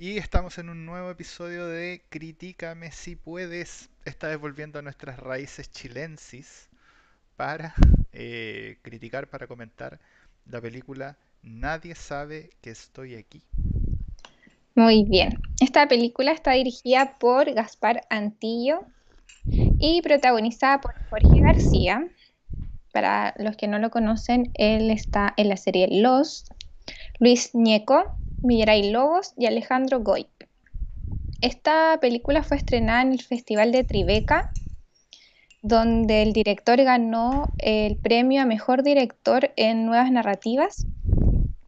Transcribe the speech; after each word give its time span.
Y 0.00 0.16
estamos 0.16 0.58
en 0.58 0.68
un 0.68 0.86
nuevo 0.86 1.10
episodio 1.10 1.66
de 1.66 2.02
Critícame 2.08 2.92
si 2.92 3.16
puedes. 3.16 3.90
Esta 4.04 4.28
vez 4.28 4.38
volviendo 4.38 4.78
a 4.78 4.82
nuestras 4.82 5.18
raíces 5.18 5.72
chilensis 5.72 6.68
para 7.34 7.74
eh, 8.12 8.78
criticar, 8.82 9.26
para 9.26 9.48
comentar 9.48 9.98
la 10.46 10.60
película 10.60 11.16
Nadie 11.42 11.96
sabe 11.96 12.50
que 12.60 12.70
estoy 12.70 13.16
aquí. 13.16 13.42
Muy 14.76 15.02
bien. 15.02 15.40
Esta 15.60 15.88
película 15.88 16.30
está 16.30 16.52
dirigida 16.52 17.16
por 17.18 17.52
Gaspar 17.52 18.02
Antillo 18.08 18.82
y 19.44 20.00
protagonizada 20.02 20.80
por 20.80 20.94
Jorge 21.10 21.40
García. 21.40 22.06
Para 22.92 23.34
los 23.36 23.56
que 23.56 23.66
no 23.66 23.80
lo 23.80 23.90
conocen, 23.90 24.52
él 24.54 24.92
está 24.92 25.34
en 25.36 25.48
la 25.48 25.56
serie 25.56 25.88
Lost. 25.90 26.52
Luis 27.18 27.50
Ñeco, 27.52 28.16
Mirai 28.42 28.90
Lobos 28.90 29.34
y 29.36 29.46
Alejandro 29.46 30.00
Goy. 30.00 30.26
Esta 31.40 31.98
película 32.00 32.42
fue 32.42 32.56
estrenada 32.56 33.02
en 33.02 33.12
el 33.12 33.22
Festival 33.22 33.72
de 33.72 33.84
Tribeca, 33.84 34.52
donde 35.62 36.22
el 36.22 36.32
director 36.32 36.80
ganó 36.82 37.52
el 37.58 37.96
premio 37.96 38.42
a 38.42 38.46
Mejor 38.46 38.82
Director 38.82 39.50
en 39.56 39.86
Nuevas 39.86 40.10
Narrativas 40.12 40.86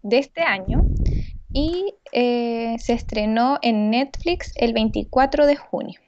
de 0.02 0.18
este 0.18 0.42
año 0.42 0.84
y 1.52 1.94
eh, 2.12 2.76
se 2.78 2.92
estrenó 2.92 3.58
en 3.62 3.90
Netflix 3.90 4.52
el 4.56 4.72
24 4.72 5.46
de 5.46 5.56
junio. 5.56 6.00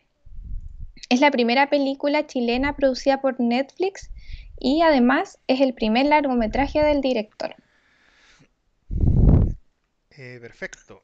Es 1.09 1.21
la 1.21 1.31
primera 1.31 1.69
película 1.69 2.27
chilena 2.27 2.75
producida 2.77 3.21
por 3.21 3.39
Netflix 3.41 4.11
y 4.59 4.83
además 4.83 5.39
es 5.49 5.61
el 5.61 5.75
primer 5.75 6.07
largometraje 6.07 6.83
del 6.83 7.01
director. 7.01 7.57
Eh, 10.17 10.39
perfecto. 10.41 11.03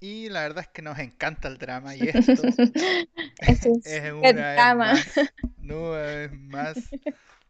Y 0.00 0.28
la 0.28 0.42
verdad 0.42 0.64
es 0.64 0.68
que 0.68 0.82
nos 0.82 0.98
encanta 0.98 1.46
el 1.46 1.58
drama 1.58 1.94
y 1.94 2.08
esto 2.08 2.32
es, 3.38 4.12
una 4.12 4.32
drama. 4.32 4.94
no 5.58 5.96
es 5.96 6.32
más 6.38 6.76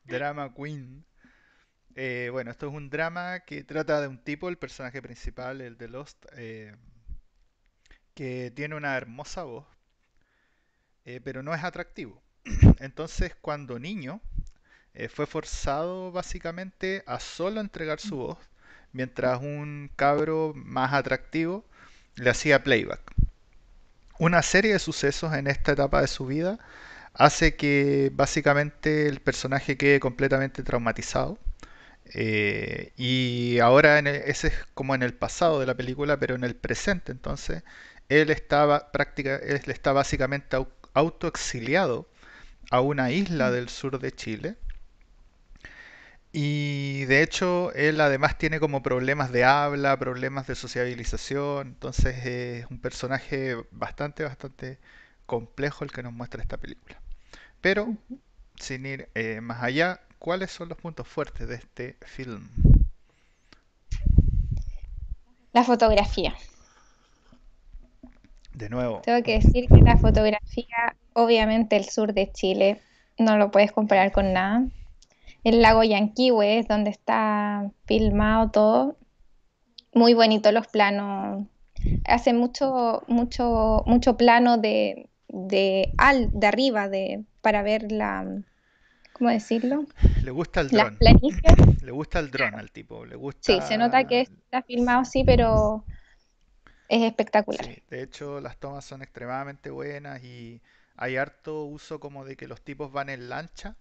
drama 0.04 0.52
queen. 0.54 1.04
Eh, 1.94 2.28
bueno, 2.30 2.50
esto 2.50 2.68
es 2.68 2.74
un 2.74 2.90
drama 2.90 3.40
que 3.40 3.64
trata 3.64 4.00
de 4.00 4.08
un 4.08 4.22
tipo, 4.22 4.48
el 4.48 4.58
personaje 4.58 5.00
principal, 5.00 5.60
el 5.60 5.76
de 5.78 5.88
Lost, 5.88 6.24
eh, 6.36 6.74
que 8.14 8.50
tiene 8.54 8.74
una 8.74 8.96
hermosa 8.96 9.44
voz, 9.44 9.66
pero 11.24 11.42
no 11.42 11.54
es 11.54 11.64
atractivo. 11.64 12.22
Entonces, 12.80 13.34
cuando 13.40 13.78
niño, 13.78 14.20
fue 15.08 15.26
forzado 15.26 16.12
básicamente 16.12 17.02
a 17.06 17.18
solo 17.18 17.60
entregar 17.60 17.98
su 17.98 18.16
voz 18.16 18.38
mientras 18.92 19.40
un 19.40 19.90
cabro 19.96 20.52
más 20.54 20.92
atractivo 20.92 21.64
le 22.16 22.30
hacía 22.30 22.62
playback. 22.62 23.00
Una 24.18 24.42
serie 24.42 24.74
de 24.74 24.78
sucesos 24.78 25.34
en 25.34 25.46
esta 25.46 25.72
etapa 25.72 26.00
de 26.00 26.08
su 26.08 26.26
vida 26.26 26.58
hace 27.14 27.56
que 27.56 28.10
básicamente 28.14 29.08
el 29.08 29.20
personaje 29.20 29.76
quede 29.76 30.00
completamente 30.00 30.62
traumatizado. 30.62 31.38
Eh, 32.14 32.92
y 32.96 33.58
ahora 33.60 33.98
ese 34.00 34.48
es 34.48 34.54
como 34.74 34.94
en 34.94 35.02
el 35.02 35.14
pasado 35.14 35.60
de 35.60 35.66
la 35.66 35.74
película, 35.76 36.18
pero 36.18 36.34
en 36.34 36.44
el 36.44 36.54
presente. 36.54 37.12
Entonces, 37.12 37.64
él 38.08 38.30
estaba 38.30 38.92
práctica, 38.92 39.36
él 39.36 39.60
está 39.66 39.92
básicamente 39.92 40.56
autoexiliado 40.94 42.08
a 42.70 42.80
una 42.80 43.10
isla 43.10 43.50
del 43.50 43.68
sur 43.68 43.98
de 43.98 44.12
Chile 44.12 44.56
y 46.32 47.04
de 47.04 47.22
hecho, 47.22 47.72
él 47.74 48.00
además 48.00 48.38
tiene 48.38 48.58
como 48.58 48.82
problemas 48.82 49.32
de 49.32 49.44
habla, 49.44 49.98
problemas 49.98 50.46
de 50.46 50.54
sociabilización, 50.54 51.68
entonces 51.68 52.24
es 52.24 52.66
un 52.70 52.80
personaje 52.80 53.56
bastante, 53.70 54.24
bastante 54.24 54.78
complejo 55.26 55.84
el 55.84 55.92
que 55.92 56.02
nos 56.02 56.14
muestra 56.14 56.40
esta 56.40 56.56
película. 56.56 56.98
Pero, 57.60 57.94
sin 58.56 58.86
ir 58.86 59.10
eh, 59.14 59.42
más 59.42 59.62
allá, 59.62 60.00
¿cuáles 60.18 60.50
son 60.50 60.70
los 60.70 60.78
puntos 60.78 61.06
fuertes 61.06 61.48
de 61.48 61.56
este 61.56 61.96
film? 62.06 62.48
La 65.52 65.64
fotografía. 65.64 66.34
De 68.54 68.70
nuevo. 68.70 69.02
Tengo 69.02 69.22
que 69.22 69.34
decir 69.34 69.68
que 69.68 69.82
la 69.82 69.98
fotografía, 69.98 70.96
obviamente 71.12 71.76
el 71.76 71.84
sur 71.84 72.14
de 72.14 72.32
Chile, 72.32 72.80
no 73.18 73.36
lo 73.36 73.50
puedes 73.50 73.70
comparar 73.70 74.12
con 74.12 74.32
nada 74.32 74.64
el 75.44 75.62
lago 75.62 75.82
Yanquihue, 75.82 76.58
es 76.58 76.68
donde 76.68 76.90
está 76.90 77.70
filmado 77.86 78.50
todo. 78.50 78.98
Muy 79.94 80.14
bonito 80.14 80.52
los 80.52 80.68
planos. 80.68 81.46
Hace 82.04 82.32
mucho, 82.32 83.02
mucho, 83.08 83.82
mucho 83.86 84.16
plano 84.16 84.58
de, 84.58 85.08
de, 85.28 85.92
al, 85.98 86.30
de 86.32 86.46
arriba 86.46 86.88
de, 86.88 87.24
para 87.40 87.62
ver 87.62 87.90
la, 87.90 88.24
¿cómo 89.12 89.30
decirlo? 89.30 89.86
Le 90.22 90.30
gusta 90.30 90.60
el 90.60 90.68
dron. 90.68 90.96
Le 91.00 91.90
gusta 91.92 92.20
el 92.20 92.30
dron 92.30 92.54
al 92.54 92.70
tipo, 92.70 93.04
le 93.04 93.16
gusta... 93.16 93.40
Sí, 93.42 93.60
se 93.66 93.76
nota 93.76 94.04
que 94.04 94.20
está 94.20 94.62
filmado 94.62 95.04
sí, 95.04 95.24
pero 95.24 95.84
es 96.88 97.02
espectacular. 97.02 97.66
de 97.90 98.02
hecho, 98.02 98.40
las 98.40 98.58
tomas 98.58 98.84
son 98.84 99.02
extremadamente 99.02 99.70
buenas 99.70 100.22
y 100.22 100.60
hay 100.96 101.16
harto 101.16 101.64
uso 101.64 101.98
como 101.98 102.24
de 102.24 102.36
que 102.36 102.46
los 102.46 102.62
tipos 102.62 102.92
van 102.92 103.08
en 103.08 103.28
lancha 103.28 103.76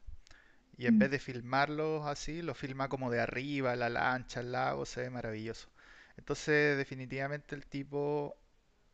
y 0.81 0.88
en 0.88 0.97
vez 0.97 1.12
de 1.12 1.19
filmarlos 1.19 2.08
así, 2.08 2.42
lo 2.42 2.56
filma 2.56 2.90
como 2.90 3.12
de 3.12 3.19
arriba, 3.22 3.75
la 3.75 3.88
lancha, 3.90 4.40
el 4.40 4.52
lago, 4.52 4.88
se 4.88 5.02
ve 5.02 5.09
maravilloso. 5.12 5.69
Entonces, 6.18 6.75
definitivamente 6.75 7.53
el 7.53 7.68
tipo 7.68 8.36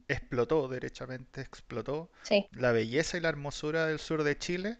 explotó, 0.09 0.68
derechamente 0.68 1.40
explotó 1.40 2.12
la 2.52 2.74
belleza 2.74 3.18
y 3.18 3.22
la 3.22 3.30
hermosura 3.30 3.86
del 3.86 4.00
sur 4.00 4.24
de 4.24 4.38
Chile 4.38 4.78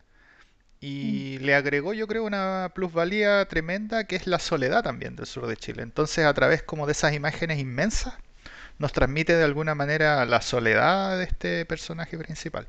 y 0.82 1.40
le 1.40 1.56
agregó 1.56 1.94
yo 1.94 2.08
creo 2.08 2.26
una 2.26 2.72
plusvalía 2.76 3.46
tremenda 3.48 4.06
que 4.06 4.16
es 4.18 4.28
la 4.28 4.40
soledad 4.40 4.84
también 4.84 5.16
del 5.16 5.28
sur 5.28 5.48
de 5.48 5.58
Chile. 5.58 5.84
Entonces 5.84 6.26
a 6.26 6.34
través 6.34 6.64
como 6.64 6.88
de 6.88 6.94
esas 6.94 7.14
imágenes 7.14 7.60
inmensas 7.60 8.16
nos 8.80 8.94
transmite 8.94 9.36
de 9.36 9.44
alguna 9.46 9.76
manera 9.76 10.26
la 10.26 10.42
soledad 10.42 11.18
de 11.18 11.24
este 11.26 11.66
personaje 11.66 12.18
principal 12.18 12.68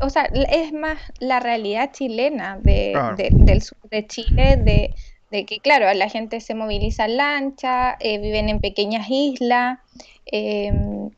o 0.00 0.10
sea, 0.10 0.24
es 0.24 0.72
más 0.72 0.98
la 1.20 1.40
realidad 1.40 1.90
chilena 1.92 2.58
del 2.58 3.62
sur 3.62 3.78
de 3.90 4.06
Chile, 4.06 4.56
de, 4.56 5.44
que, 5.44 5.60
claro, 5.60 5.92
la 5.94 6.08
gente 6.08 6.40
se 6.40 6.54
moviliza 6.54 7.04
en 7.06 7.16
lancha, 7.16 7.96
eh, 8.00 8.18
viven 8.18 8.48
en 8.48 8.60
pequeñas 8.60 9.06
islas. 9.10 9.78
Em, 10.26 11.10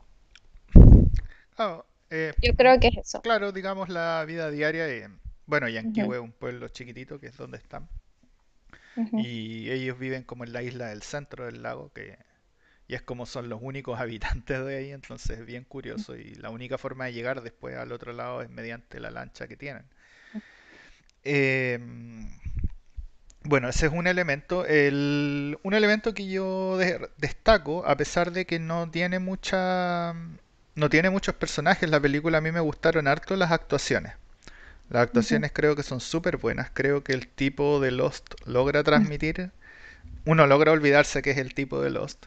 eh, 2.11 2.33
yo 2.43 2.55
creo 2.55 2.81
que 2.81 2.89
es 2.89 2.97
eso. 2.97 3.21
Claro, 3.23 3.53
digamos 3.53 3.89
la 3.89 4.25
vida 4.27 4.51
diaria. 4.51 4.87
De, 4.87 5.09
bueno, 5.47 5.69
Yanquihue 5.69 6.17
es 6.17 6.23
un 6.23 6.33
pueblo 6.33 6.69
chiquitito 6.69 7.21
que 7.21 7.29
es 7.29 7.37
donde 7.37 7.59
están. 7.59 7.89
Y 9.13 9.71
ellos 9.71 9.97
viven 9.99 10.25
como 10.25 10.43
en 10.43 10.53
la 10.53 10.63
isla 10.63 10.87
del 10.87 11.03
centro 11.03 11.47
del 11.47 11.63
lago, 11.63 11.93
que 11.93 12.19
y 12.89 12.95
es 12.95 13.03
como 13.03 13.27
son 13.27 13.49
los 13.49 13.61
únicos 13.63 14.01
habitantes 14.01 14.65
de 14.65 14.77
ahí, 14.77 14.91
entonces 14.93 15.39
es 15.39 15.47
bien 15.47 15.65
curioso 15.65 16.17
y 16.17 16.35
la 16.37 16.51
única 16.51 16.79
forma 16.79 17.05
de 17.05 17.13
llegar 17.13 17.43
después 17.43 17.77
al 17.77 17.93
otro 17.93 18.13
lado 18.13 18.43
es 18.43 18.51
mediante 18.51 18.99
la 18.99 19.11
lancha 19.11 19.47
que 19.47 19.57
tienen. 19.57 19.85
Em, 21.25 22.31
bueno, 23.45 23.69
ese 23.69 23.87
es 23.87 23.93
un 23.93 24.07
elemento. 24.07 24.61
un 24.61 25.75
elemento 25.75 26.15
que 26.15 26.27
yo 26.29 26.79
destaco, 27.19 27.87
a 27.87 27.97
pesar 27.97 28.33
de 28.33 28.47
que 28.47 28.59
no 28.59 28.91
tiene 28.91 29.19
mucha, 29.19 30.15
no 30.75 30.89
tiene 30.89 31.11
muchos 31.11 31.35
personajes, 31.35 31.89
la 31.91 32.01
película 32.01 32.39
a 32.39 32.41
mí 32.41 32.53
me 32.53 32.61
gustaron 32.61 33.07
harto 33.09 33.37
las 33.37 33.53
actuaciones. 33.53 34.15
Las 34.91 35.03
actuaciones 35.03 35.53
creo 35.53 35.77
que 35.77 35.83
son 35.83 36.01
súper 36.01 36.39
buenas. 36.39 36.71
Creo 36.73 37.05
que 37.05 37.13
el 37.13 37.29
tipo 37.29 37.81
de 37.81 37.91
Lost 37.91 38.35
logra 38.47 38.83
transmitir. 38.83 39.51
Uno 40.25 40.47
logra 40.47 40.73
olvidarse 40.73 41.23
que 41.23 41.33
es 41.33 41.39
el 41.39 41.55
tipo 41.55 41.81
de 41.83 41.91
Lost. 41.91 42.27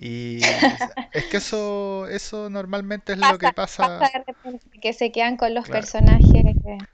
Y 0.00 0.38
es 1.12 1.24
que 1.24 1.38
eso, 1.38 2.06
eso 2.06 2.48
normalmente 2.48 3.14
es 3.14 3.18
lo 3.18 3.36
que 3.36 3.52
pasa. 3.52 4.00
que 4.80 4.92
se 4.92 5.10
quedan 5.10 5.36
con 5.36 5.54
los 5.54 5.68
personajes. 5.68 6.44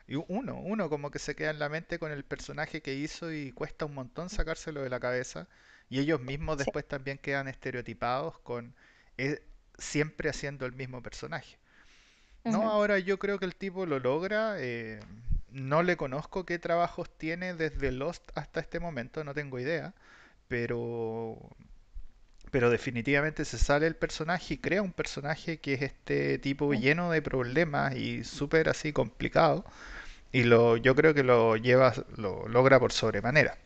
Y 0.08 0.14
uno, 0.28 0.58
uno 0.60 0.88
como 0.88 1.10
que 1.10 1.18
se 1.18 1.36
queda 1.36 1.50
en 1.50 1.58
la 1.58 1.68
mente 1.68 1.98
con 1.98 2.12
el 2.12 2.24
personaje 2.24 2.80
que 2.80 2.94
hizo 2.94 3.30
y 3.30 3.52
cuesta 3.52 3.84
un 3.84 3.94
montón 3.94 4.30
sacárselo 4.30 4.82
de 4.82 4.88
la 4.88 5.00
cabeza. 5.00 5.46
Y 5.90 6.00
ellos 6.00 6.20
mismos 6.22 6.56
después 6.56 6.88
también 6.88 7.18
quedan 7.18 7.46
estereotipados 7.46 8.38
con 8.38 8.74
eh, 9.18 9.42
siempre 9.78 10.30
haciendo 10.30 10.64
el 10.64 10.72
mismo 10.72 11.02
personaje. 11.02 11.58
No, 12.44 12.70
ahora 12.70 12.98
yo 12.98 13.18
creo 13.18 13.38
que 13.38 13.44
el 13.44 13.54
tipo 13.54 13.84
lo 13.84 13.98
logra. 13.98 14.56
Eh, 14.58 15.00
no 15.50 15.82
le 15.82 15.96
conozco 15.98 16.46
qué 16.46 16.58
trabajos 16.58 17.10
tiene 17.18 17.54
desde 17.54 17.92
Lost 17.92 18.30
hasta 18.34 18.60
este 18.60 18.80
momento, 18.80 19.24
no 19.24 19.34
tengo 19.34 19.58
idea. 19.58 19.94
Pero 20.48 21.38
pero 22.54 22.70
definitivamente 22.70 23.44
se 23.44 23.58
sale 23.58 23.88
el 23.88 23.96
personaje 23.96 24.54
y 24.54 24.58
crea 24.58 24.80
un 24.82 24.92
personaje 24.92 25.58
que 25.60 25.74
es 25.74 25.82
este 25.82 26.38
tipo 26.38 26.72
lleno 26.72 27.10
de 27.10 27.20
problemas 27.20 27.96
y 27.96 28.22
súper 28.24 28.68
así 28.68 28.92
complicado 28.92 29.64
y 30.32 30.44
lo 30.44 30.76
yo 30.78 30.94
creo 30.96 31.14
que 31.14 31.24
lo 31.24 31.56
lleva 31.56 31.94
lo 32.16 32.48
logra 32.48 32.80
por 32.80 32.92
sobremanera 32.92 33.58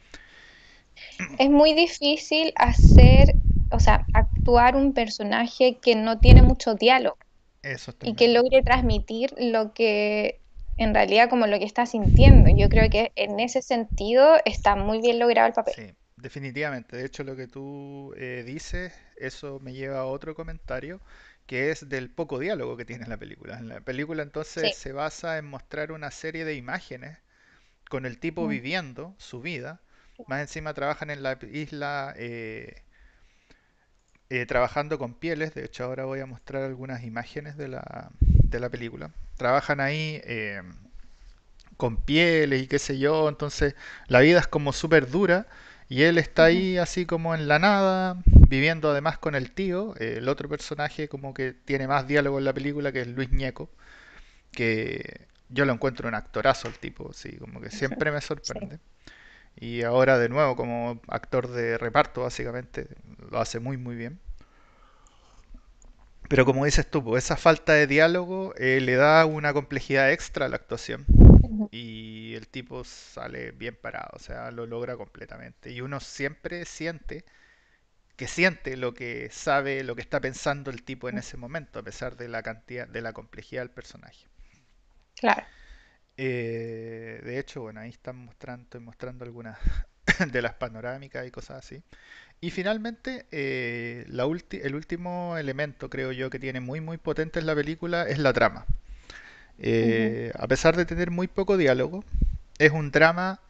es 1.36 1.50
muy 1.50 1.74
difícil 1.74 2.52
hacer 2.56 3.38
o 3.70 3.80
sea 3.80 4.08
actuar 4.12 4.76
un 4.76 4.92
personaje 4.94 5.78
que 5.80 5.94
no 5.94 6.20
tiene 6.20 6.42
mucho 6.42 6.74
diálogo 6.74 7.18
Eso 7.62 7.92
y 8.02 8.16
que 8.16 8.28
logre 8.28 8.62
transmitir 8.62 9.34
lo 9.38 9.74
que 9.74 10.42
en 10.78 10.94
realidad 10.94 11.30
como 11.30 11.46
lo 11.48 11.58
que 11.58 11.64
está 11.66 11.86
sintiendo. 11.86 12.50
Yo 12.56 12.68
creo 12.70 12.90
que 12.90 13.12
en 13.16 13.40
ese 13.40 13.62
sentido 13.62 14.36
está 14.44 14.76
muy 14.76 15.00
bien 15.00 15.18
logrado 15.20 15.48
el 15.48 15.54
papel. 15.54 15.74
Sí, 15.74 15.96
definitivamente. 16.20 16.96
De 16.96 17.04
hecho, 17.04 17.24
lo 17.24 17.36
que 17.36 17.46
tú 17.48 18.12
eh, 18.16 18.42
dices, 18.46 18.92
eso 19.16 19.60
me 19.60 19.72
lleva 19.72 20.00
a 20.00 20.04
otro 20.06 20.34
comentario, 20.34 21.00
que 21.46 21.70
es 21.70 21.88
del 21.88 22.10
poco 22.10 22.38
diálogo 22.38 22.76
que 22.76 22.84
tiene 22.84 23.06
la 23.06 23.16
película. 23.16 23.58
En 23.58 23.68
la 23.68 23.80
película 23.80 24.22
entonces 24.22 24.72
Sí. 24.72 24.74
se 24.74 24.92
basa 24.92 25.38
en 25.38 25.46
mostrar 25.46 25.92
una 25.92 26.10
serie 26.10 26.44
de 26.44 26.54
imágenes 26.54 27.18
con 27.90 28.06
el 28.06 28.18
tipo 28.20 28.46
Mm, 28.46 28.48
viviendo 28.48 29.14
su 29.18 29.40
vida. 29.42 29.80
Más 30.26 30.40
encima 30.42 30.74
trabajan 30.74 31.10
en 31.10 31.22
la 31.24 31.38
isla 31.52 32.14
eh, 32.16 32.82
eh, 34.30 34.46
trabajando 34.46 34.98
con 34.98 35.14
pieles. 35.14 35.54
De 35.54 35.64
hecho, 35.64 35.84
ahora 35.84 36.04
voy 36.04 36.20
a 36.20 36.26
mostrar 36.26 36.62
algunas 36.64 37.02
imágenes 37.04 37.56
de 37.56 37.68
la, 37.68 38.10
de 38.20 38.60
la 38.60 38.68
película. 38.70 39.10
Trabajan 39.36 39.80
ahí 39.80 40.20
eh, 40.24 40.62
con 41.76 41.96
pieles 41.96 42.62
y 42.62 42.66
qué 42.66 42.78
sé 42.78 42.98
yo. 42.98 43.28
Entonces 43.28 43.74
la 44.08 44.20
vida 44.20 44.40
es 44.40 44.46
como 44.48 44.72
súper 44.72 45.10
dura. 45.10 45.46
Y 45.88 46.02
él 46.02 46.18
está 46.18 46.44
ahí 46.44 46.76
así 46.78 47.06
como 47.06 47.34
en 47.34 47.48
la 47.48 47.58
nada, 47.58 48.16
viviendo 48.26 48.90
además 48.90 49.18
con 49.18 49.34
el 49.34 49.52
tío, 49.52 49.94
eh, 49.98 50.16
el 50.18 50.28
otro 50.28 50.48
personaje 50.48 51.08
como 51.08 51.32
que 51.34 51.52
tiene 51.52 51.88
más 51.88 52.06
diálogo 52.06 52.38
en 52.38 52.44
la 52.44 52.52
película, 52.52 52.92
que 52.92 53.00
es 53.02 53.08
Luis 53.08 53.30
Ñeco, 53.32 53.70
que 54.52 55.28
yo 55.50 55.64
lo 55.66 55.72
encuentro 55.74 56.08
un 56.08 56.14
actorazo 56.16 56.68
el 56.68 56.78
tipo, 56.78 57.12
sí, 57.14 57.36
como 57.38 57.60
que 57.60 57.70
siempre 57.70 58.12
me 58.12 58.20
Sí. 58.42 58.58
sorprende. 58.60 58.80
Y 59.60 59.82
ahora 59.84 60.18
de 60.18 60.28
nuevo 60.30 60.56
como 60.56 61.00
actor 61.08 61.48
de 61.48 61.78
reparto, 61.78 62.22
básicamente, 62.22 62.88
lo 63.30 63.40
hace 63.40 63.60
muy 63.60 63.76
muy 63.78 63.96
bien. 63.96 64.20
Pero 66.28 66.44
como 66.44 66.64
dices 66.64 66.88
tú, 66.88 67.16
esa 67.16 67.36
falta 67.36 67.72
de 67.72 67.88
diálogo 67.88 68.54
eh, 68.56 68.80
le 68.80 68.94
da 68.94 69.26
una 69.26 69.52
complejidad 69.52 70.12
extra 70.12 70.46
a 70.46 70.48
la 70.48 70.54
actuación. 70.56 71.08
Y 71.70 72.34
el 72.34 72.48
tipo 72.48 72.84
sale 72.84 73.52
bien 73.52 73.76
parado, 73.80 74.10
o 74.14 74.18
sea, 74.18 74.50
lo 74.50 74.66
logra 74.66 74.96
completamente. 74.96 75.70
Y 75.72 75.80
uno 75.82 76.00
siempre 76.00 76.64
siente 76.66 77.24
que 78.16 78.28
siente 78.28 78.76
lo 78.76 78.94
que 78.94 79.30
sabe, 79.32 79.84
lo 79.84 79.94
que 79.96 80.02
está 80.02 80.20
pensando 80.20 80.70
el 80.70 80.84
tipo 80.84 81.08
en 81.08 81.18
ese 81.18 81.36
momento, 81.38 81.78
a 81.80 81.84
pesar 81.84 82.16
de 82.16 82.28
la 82.28 82.42
cantidad, 82.42 82.88
de 82.88 83.02
la 83.02 83.12
complejidad 83.14 83.62
del 83.62 83.70
personaje. 83.72 84.26
Claro. 85.20 85.46
Eh, 86.16 87.20
de 87.24 87.38
hecho, 87.38 87.62
bueno, 87.62 87.80
ahí 87.80 87.90
están 87.90 88.16
mostrando, 88.16 88.64
estoy 88.64 88.80
mostrando 88.80 89.24
algunas 89.24 89.58
de 90.32 90.42
las 90.42 90.54
panorámicas 90.54 91.26
y 91.26 91.30
cosas 91.30 91.58
así. 91.58 91.82
Y 92.40 92.50
finalmente, 92.50 93.26
eh, 93.32 94.04
la 94.08 94.26
ulti- 94.26 94.60
el 94.62 94.74
último 94.74 95.36
elemento, 95.38 95.90
creo 95.90 96.12
yo, 96.12 96.30
que 96.30 96.38
tiene 96.40 96.60
muy 96.60 96.80
muy 96.80 96.98
potente 96.98 97.40
en 97.40 97.46
la 97.46 97.54
película 97.54 98.04
es 98.08 98.18
la 98.18 98.32
trama. 98.32 98.66
Eh, 99.58 100.32
a 100.38 100.46
pesar 100.48 100.76
de 100.76 100.86
tener 100.86 101.10
muy 101.10 101.28
poco 101.28 101.56
diálogo, 101.56 102.04
es 102.58 102.72
un 102.72 102.90
drama 102.90 103.40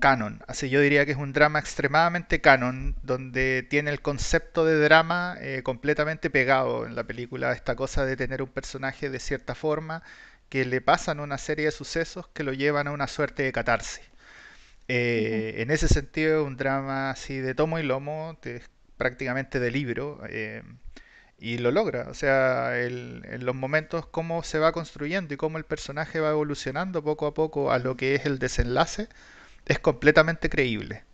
canon. 0.00 0.42
Así 0.46 0.68
yo 0.70 0.80
diría 0.80 1.06
que 1.06 1.12
es 1.12 1.18
un 1.18 1.32
drama 1.32 1.58
extremadamente 1.58 2.40
canon, 2.40 2.96
donde 3.02 3.66
tiene 3.68 3.90
el 3.90 4.00
concepto 4.02 4.64
de 4.64 4.78
drama 4.78 5.36
eh, 5.40 5.62
completamente 5.62 6.30
pegado 6.30 6.86
en 6.86 6.94
la 6.96 7.04
película. 7.04 7.52
Esta 7.52 7.76
cosa 7.76 8.04
de 8.04 8.16
tener 8.16 8.42
un 8.42 8.48
personaje 8.48 9.10
de 9.10 9.18
cierta 9.20 9.54
forma 9.54 10.02
que 10.48 10.64
le 10.64 10.80
pasan 10.80 11.20
una 11.20 11.38
serie 11.38 11.66
de 11.66 11.70
sucesos 11.72 12.28
que 12.28 12.44
lo 12.44 12.52
llevan 12.52 12.86
a 12.88 12.92
una 12.92 13.06
suerte 13.08 13.42
de 13.44 13.52
catarsis. 13.52 14.02
Eh, 14.88 15.56
en 15.58 15.70
ese 15.70 15.88
sentido, 15.88 16.42
es 16.42 16.46
un 16.46 16.56
drama 16.56 17.10
así 17.10 17.38
de 17.38 17.54
tomo 17.54 17.78
y 17.78 17.84
lomo, 17.84 18.38
de- 18.42 18.62
prácticamente 18.98 19.60
de 19.60 19.70
libro, 19.70 20.20
eh, 20.28 20.62
y 21.44 21.58
lo 21.58 21.70
logra. 21.70 22.08
O 22.10 22.14
sea, 22.14 22.80
en 22.80 23.44
los 23.44 23.54
momentos 23.54 24.06
cómo 24.06 24.42
se 24.42 24.58
va 24.58 24.72
construyendo 24.72 25.34
y 25.34 25.36
cómo 25.36 25.58
el 25.58 25.64
personaje 25.64 26.20
va 26.20 26.30
evolucionando 26.30 27.02
poco 27.04 27.26
a 27.26 27.34
poco 27.34 27.70
a 27.72 27.78
lo 27.78 27.96
que 27.96 28.14
es 28.14 28.26
el 28.26 28.38
desenlace, 28.38 29.08
es 29.66 29.78
completamente 29.80 30.50
creíble. 30.50 31.04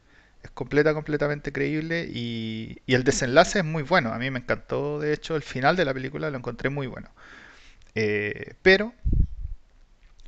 Es 0.43 0.51
completa, 0.53 0.95
completamente 0.95 1.53
creíble 1.53 2.09
y, 2.13 2.79
y 2.87 2.95
el 2.95 3.05
desenlace 3.05 3.61
es 3.61 3.65
muy 3.65 3.83
bueno. 3.85 4.13
A 4.13 4.19
mí 4.19 4.31
me 4.31 4.41
encantó, 4.41 5.01
de 5.01 5.13
hecho, 5.15 5.37
el 5.37 5.43
final 5.43 5.77
de 5.77 5.85
la 5.87 5.95
película 5.95 6.31
lo 6.31 6.39
encontré 6.39 6.71
muy 6.71 6.87
bueno. 6.89 7.11
Eh, 7.97 8.55
pero, 8.63 8.95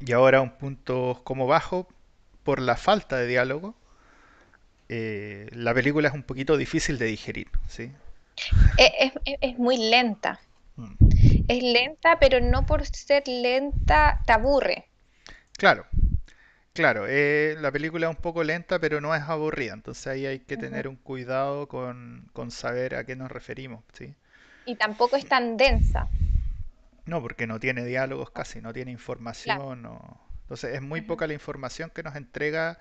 y 0.00 0.12
ahora 0.12 0.42
un 0.42 0.50
punto 0.58 1.22
como 1.24 1.46
bajo, 1.46 1.88
por 2.44 2.60
la 2.60 2.76
falta 2.76 3.16
de 3.16 3.26
diálogo, 3.26 3.74
eh, 4.88 5.48
la 5.52 5.74
película 5.74 6.08
es 6.08 6.14
un 6.14 6.22
poquito 6.22 6.56
difícil 6.56 6.98
de 6.98 7.06
digerir, 7.06 7.48
¿sí? 7.68 7.90
Es, 8.76 9.12
es- 9.24 9.38
es 9.40 9.58
muy 9.58 9.76
lenta. 9.78 10.40
Mm. 10.78 10.96
Es 11.46 11.62
lenta, 11.62 12.18
pero 12.18 12.40
no 12.40 12.66
por 12.66 12.84
ser 12.84 13.22
lenta 13.28 14.20
te 14.26 14.32
aburre. 14.32 14.90
Claro, 15.56 15.86
claro, 16.74 17.06
eh, 17.08 17.56
la 17.60 17.72
película 17.72 18.08
es 18.10 18.16
un 18.16 18.22
poco 18.22 18.44
lenta, 18.44 18.78
pero 18.80 19.00
no 19.00 19.14
es 19.14 19.22
aburrida, 19.22 19.74
entonces 19.74 20.06
ahí 20.08 20.26
hay 20.26 20.40
que 20.40 20.56
tener 20.58 20.88
un 20.88 20.96
cuidado 20.96 21.68
con, 21.68 22.28
con 22.34 22.50
saber 22.52 22.94
a 22.96 23.04
qué 23.06 23.16
nos 23.16 23.30
referimos, 23.32 23.84
¿sí? 23.94 24.14
Y 24.64 24.74
tampoco 24.74 25.14
es 25.14 25.28
tan 25.28 25.56
densa. 25.56 26.10
No, 27.04 27.20
porque 27.20 27.46
no 27.46 27.58
tiene 27.60 27.84
diálogos 27.84 28.30
casi, 28.30 28.60
no 28.60 28.72
tiene 28.72 28.90
Claro. 29.42 29.62
información, 29.62 29.82
no- 29.82 30.20
entonces 30.42 30.74
es 30.74 30.82
muy 30.82 31.00
poca 31.00 31.26
la 31.26 31.32
información 31.34 31.90
que 31.94 32.02
nos 32.02 32.16
entrega 32.16 32.78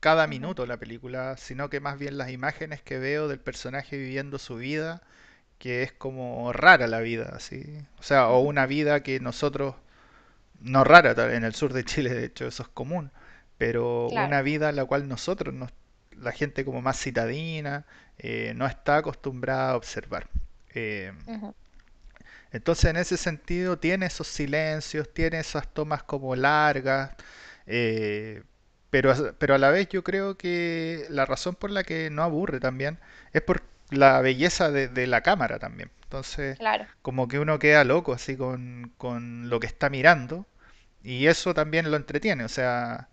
cada 0.00 0.26
minuto 0.26 0.66
la 0.66 0.78
película, 0.78 1.36
sino 1.36 1.70
que 1.70 1.80
más 1.80 1.98
bien 1.98 2.18
las 2.18 2.30
imágenes 2.30 2.82
que 2.82 2.98
veo 2.98 3.28
del 3.28 3.40
personaje 3.40 3.96
viviendo 3.98 4.38
su 4.38 4.56
vida, 4.56 5.02
que 5.58 5.82
es 5.84 5.92
como 5.92 6.52
rara 6.52 6.86
la 6.88 7.00
vida, 7.00 7.38
¿sí? 7.40 7.64
O 7.98 8.02
sea, 8.04 8.28
o 8.30 8.40
una 8.40 8.66
vida 8.66 9.02
que 9.02 9.20
nosotros 9.20 9.76
no 10.60 10.84
rara, 10.84 11.12
en 11.34 11.44
el 11.44 11.54
sur 11.54 11.72
de 11.72 11.84
Chile 11.84 12.10
de 12.14 12.24
hecho 12.26 12.46
eso 12.46 12.62
es 12.64 12.68
común, 12.68 13.10
pero 13.58 14.08
Claro. 14.08 14.36
una 14.36 14.42
vida 14.42 14.68
a 14.70 14.72
la 14.72 14.84
cual 14.86 15.08
nosotros, 15.08 15.54
nos- 15.54 15.72
la 16.16 16.32
gente 16.32 16.64
como 16.64 16.82
más 16.82 16.98
citadina, 17.00 17.86
eh, 18.18 18.52
no 18.56 18.66
está 18.66 18.98
acostumbrada 18.98 19.72
a 19.72 19.76
observar. 19.76 20.28
Eh, 20.74 21.12
Ujú, 21.26 21.54
entonces 22.52 22.86
en 22.90 22.96
ese 22.96 23.16
sentido 23.16 23.78
tiene 23.78 24.06
esos 24.06 24.26
silencios, 24.28 25.12
tiene 25.12 25.40
esas 25.40 25.72
tomas 25.72 26.02
como 26.02 26.34
largas, 26.36 27.12
eh, 27.66 28.42
pero, 28.90 29.12
a- 29.12 29.32
pero 29.38 29.54
a 29.54 29.58
la 29.58 29.70
vez 29.70 29.88
yo 29.88 30.04
creo 30.04 30.36
que 30.36 31.06
la 31.10 31.26
razón 31.26 31.54
por 31.54 31.70
la 31.70 31.84
que 31.84 32.10
no 32.10 32.22
aburre 32.22 32.60
también 32.60 32.98
es 33.32 33.42
por 33.42 33.62
la 33.90 34.20
belleza 34.20 34.70
de, 34.70 34.88
de 34.88 35.06
la 35.06 35.22
cámara 35.22 35.58
también. 35.58 35.90
Entonces 36.04 36.58
Claro. 36.58 36.86
como 37.02 37.28
que 37.28 37.38
uno 37.38 37.58
queda 37.58 37.84
loco 37.84 38.12
así 38.12 38.36
con, 38.36 38.92
con 38.98 39.48
lo 39.50 39.60
que 39.60 39.66
está 39.66 39.90
mirando 39.90 40.46
y 41.02 41.26
eso 41.28 41.54
también 41.54 41.90
lo 41.90 41.96
entretiene, 41.96 42.44
o 42.44 42.48
sea, 42.48 43.08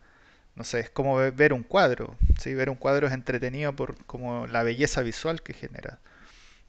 no 0.55 0.63
sé, 0.65 0.81
es 0.81 0.89
como 0.91 1.17
ve- 1.17 1.31
ver 1.31 1.53
un 1.53 1.63
cuadro, 1.63 2.15
¿sí? 2.41 2.53
Ver 2.55 2.69
un 2.69 2.75
cuadro 2.77 3.07
es 3.07 3.13
entretenido 3.13 3.75
por 3.75 4.03
como 4.05 4.47
la 4.47 4.63
belleza 4.63 5.01
visual 5.03 5.41
que 5.43 5.53
genera. 5.53 5.99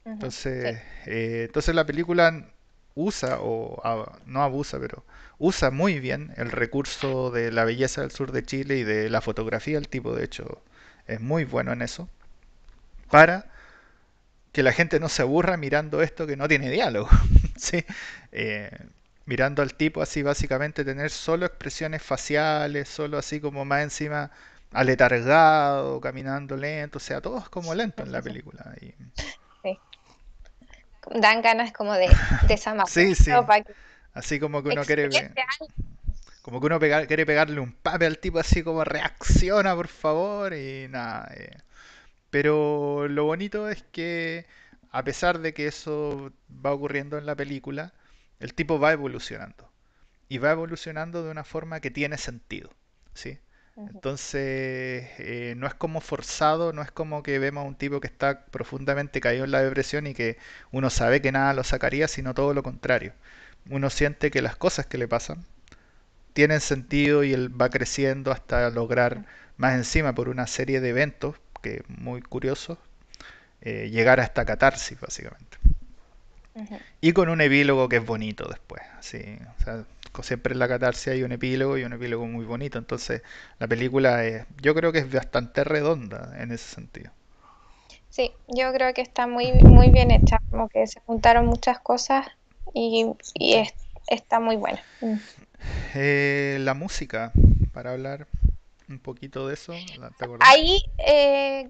Sí. 0.03 0.13
Entonces, 0.13 0.81
eh, 1.05 1.43
entonces 1.47 1.75
la 1.75 1.85
película 1.85 2.45
usa, 2.99 3.39
o 3.41 3.81
a- 3.83 4.19
no 4.25 4.43
abusa, 4.43 4.79
pero 4.79 5.03
usa 5.39 5.71
muy 5.71 5.99
bien 5.99 6.33
el 6.37 6.51
recurso 6.51 7.31
de 7.31 7.51
la 7.51 7.65
belleza 7.65 8.01
del 8.01 8.11
sur 8.11 8.31
de 8.31 8.43
Chile 8.43 8.77
y 8.77 8.83
de 8.83 9.09
la 9.09 9.21
fotografía. 9.21 9.77
El 9.77 9.87
tipo, 9.89 10.15
de 10.15 10.25
hecho, 10.25 10.61
es 11.07 11.21
muy 11.21 11.45
bueno 11.45 11.71
en 11.73 11.81
eso, 11.81 12.09
para 13.09 13.45
que 14.51 14.63
la 14.63 14.71
gente 14.73 14.99
no 14.99 15.09
se 15.09 15.21
aburra 15.21 15.57
mirando 15.57 16.01
esto 16.01 16.25
que 16.27 16.35
no 16.37 16.47
tiene 16.47 16.69
diálogo. 16.71 17.09
¿sí? 17.57 17.83
Eh, 18.31 18.69
mirando 19.25 19.61
al 19.61 19.75
tipo 19.75 20.01
así 20.01 20.23
básicamente 20.23 20.83
tener 20.85 21.11
solo 21.11 21.45
expresiones 21.45 22.01
faciales, 22.01 22.89
solo 22.89 23.17
así 23.17 23.39
como 23.39 23.65
más 23.65 23.83
encima 23.83 24.31
aletargado, 24.71 25.99
caminando 26.01 26.55
lento, 26.57 26.97
o 26.97 27.01
sea, 27.01 27.21
todo 27.21 27.39
es 27.39 27.49
como 27.49 27.73
lento 27.75 28.03
en 28.03 28.11
la 28.11 28.21
película. 28.21 28.73
Y. 28.81 28.93
Dan 31.13 31.41
ganas 31.41 31.71
como 31.73 31.93
de 31.93 32.23
sí, 32.83 33.15
sí, 33.15 33.33
desamarrarlo 33.33 33.45
para 33.45 33.63
que 33.63 33.75
así 34.13 34.39
como 34.39 34.63
que 34.63 34.69
uno 34.69 34.85
quiere, 34.85 35.37
como 36.41 36.59
que 36.59 36.67
uno 36.67 36.79
pega- 36.79 37.05
quiere 37.07 37.25
pegarle 37.25 37.59
un 37.59 37.71
pape 37.73 38.05
al 38.05 38.19
tipo 38.19 38.39
así 38.39 38.63
como 38.63 38.83
reacciona 38.83 39.75
por 39.75 39.87
favor 39.87 40.53
y 40.53 40.87
nada. 40.89 41.29
eh. 41.35 41.57
Pero 42.31 43.07
lo 43.09 43.25
bonito 43.25 43.69
es 43.69 43.83
que 43.91 44.47
a 44.91 45.03
pesar 45.03 45.39
de 45.39 45.53
que 45.55 45.67
eso 45.67 46.31
va 46.65 46.73
ocurriendo 46.73 47.17
en 47.17 47.25
la 47.27 47.35
película, 47.37 47.93
el 48.39 48.53
tipo 48.55 48.79
va 48.79 48.93
evolucionando. 48.93 49.69
y 50.29 50.39
va 50.39 50.51
evolucionando 50.51 51.23
de 51.23 51.31
una 51.31 51.43
forma 51.45 51.81
que 51.81 51.91
tiene 51.91 52.17
sentido, 52.17 52.71
¿sí? 53.15 53.39
Entonces, 53.87 55.07
eh, 55.19 55.53
no 55.57 55.67
es 55.67 55.73
como 55.73 56.01
forzado, 56.01 56.73
no 56.73 56.81
es 56.81 56.91
como 56.91 57.23
que 57.23 57.39
vemos 57.39 57.63
a 57.63 57.67
un 57.67 57.75
tipo 57.75 57.99
que 57.99 58.07
está 58.07 58.45
profundamente 58.45 59.21
caído 59.21 59.45
en 59.45 59.51
la 59.51 59.61
depresión 59.63 60.07
y 60.07 60.13
que 60.13 60.37
uno 60.71 60.89
sabe 60.89 61.21
que 61.21 61.31
nada 61.31 61.53
lo 61.53 61.63
sacaría, 61.63 62.07
sino 62.07 62.33
todo 62.33 62.53
lo 62.53 62.63
contrario. 62.63 63.13
Uno 63.69 63.89
siente 63.89 64.31
que 64.31 64.41
las 64.41 64.55
cosas 64.57 64.85
que 64.87 64.97
le 64.97 65.07
pasan 65.07 65.45
tienen 66.33 66.61
sentido 66.61 67.23
y 67.23 67.33
él 67.33 67.49
va 67.61 67.69
creciendo 67.69 68.31
hasta 68.31 68.69
lograr 68.71 69.25
más 69.57 69.75
encima 69.75 70.13
por 70.15 70.29
una 70.29 70.47
serie 70.47 70.81
de 70.81 70.89
eventos 70.89 71.35
que 71.61 71.83
muy 71.87 72.21
curiosos 72.21 72.77
eh, 73.61 73.89
llegar 73.91 74.19
a 74.19 74.23
esta 74.23 74.45
catarsis, 74.45 74.99
básicamente. 74.99 75.57
Y 77.01 77.13
con 77.13 77.29
un 77.29 77.41
epílogo 77.41 77.87
que 77.89 77.97
es 77.97 78.05
bonito 78.05 78.47
después. 78.47 78.81
Así, 78.97 79.19
o 79.59 79.63
sea, 79.63 79.85
siempre 80.21 80.53
en 80.53 80.59
la 80.59 80.67
catarsis 80.67 81.07
hay 81.09 81.23
un 81.23 81.31
epílogo 81.31 81.77
y 81.77 81.83
un 81.83 81.93
epílogo 81.93 82.25
muy 82.27 82.45
bonito. 82.45 82.77
Entonces, 82.77 83.21
la 83.59 83.67
película 83.67 84.25
es, 84.25 84.45
yo 84.61 84.75
creo 84.75 84.91
que 84.91 84.99
es 84.99 85.11
bastante 85.11 85.63
redonda 85.63 86.35
en 86.39 86.51
ese 86.51 86.75
sentido. 86.75 87.11
Sí, 88.09 88.31
yo 88.47 88.71
creo 88.73 88.93
que 88.93 89.01
está 89.01 89.27
muy, 89.27 89.51
muy 89.51 89.89
bien 89.89 90.11
hecha, 90.11 90.39
como 90.49 90.67
que 90.69 90.85
se 90.87 90.99
juntaron 91.01 91.45
muchas 91.45 91.79
cosas 91.79 92.27
y, 92.73 93.05
y 93.33 93.53
es- 93.55 93.73
está 94.07 94.39
muy 94.39 94.57
buena. 94.57 94.83
Mm. 95.01 95.15
Eh, 95.95 96.57
la 96.61 96.73
música, 96.73 97.31
para 97.73 97.91
hablar 97.91 98.27
un 98.87 98.99
poquito 98.99 99.47
de 99.47 99.53
eso, 99.53 99.73
¿la- 99.99 100.09
¿te 100.11 100.25
acordás? 100.25 100.49
Ahí 100.49 100.81
eh, 100.97 101.69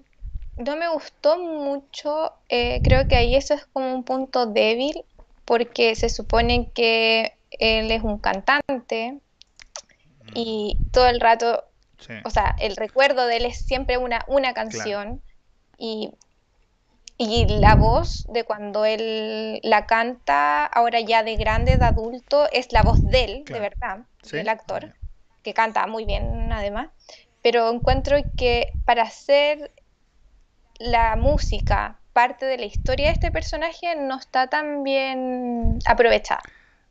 no 0.64 0.76
me 0.76 0.88
gustó 0.88 1.38
mucho, 1.38 2.32
eh, 2.48 2.80
creo 2.82 3.08
que 3.08 3.16
ahí 3.16 3.34
eso 3.34 3.54
es 3.54 3.66
como 3.66 3.94
un 3.94 4.04
punto 4.04 4.46
débil, 4.46 5.04
porque 5.44 5.94
se 5.94 6.08
supone 6.08 6.70
que 6.72 7.34
él 7.58 7.90
es 7.90 8.02
un 8.02 8.18
cantante 8.18 9.20
Mm, 10.26 10.32
y 10.34 10.78
todo 10.92 11.08
el 11.08 11.20
rato, 11.20 11.64
sí, 11.98 12.14
o 12.24 12.30
sea, 12.30 12.54
el 12.58 12.76
recuerdo 12.76 13.26
de 13.26 13.38
él 13.38 13.46
es 13.46 13.58
siempre 13.58 13.98
una, 13.98 14.24
una 14.28 14.52
claro, 14.52 14.54
canción 14.54 15.22
y, 15.78 16.12
y 17.18 17.46
la 17.46 17.74
voz 17.76 18.24
de 18.28 18.44
cuando 18.44 18.84
él 18.84 19.60
la 19.62 19.86
canta, 19.86 20.66
ahora 20.66 21.00
ya 21.00 21.22
de 21.22 21.36
grande, 21.36 21.76
de 21.78 21.84
adulto, 21.84 22.48
es 22.52 22.72
la 22.72 22.82
voz 22.82 23.02
de 23.02 23.24
él, 23.24 23.44
de 23.46 23.60
verdad, 23.60 24.00
¿Sí? 24.22 24.36
del 24.36 24.48
Ah, 24.48 24.52
actor, 24.52 24.82
ya. 24.86 24.96
que 25.42 25.54
canta 25.54 25.86
muy 25.86 26.04
bien 26.04 26.52
además, 26.52 26.90
pero 27.42 27.70
encuentro 27.70 28.16
que 28.36 28.74
para 28.84 29.02
hacer 29.02 29.72
la 30.80 31.14
música 31.14 31.98
parte 32.12 32.46
de 32.46 32.58
la 32.58 32.64
historia 32.64 33.06
de 33.06 33.12
este 33.12 33.30
personaje 33.30 33.94
no 33.96 34.18
está 34.18 34.48
tan 34.48 34.82
bien 34.82 35.78
aprovechada. 35.86 36.42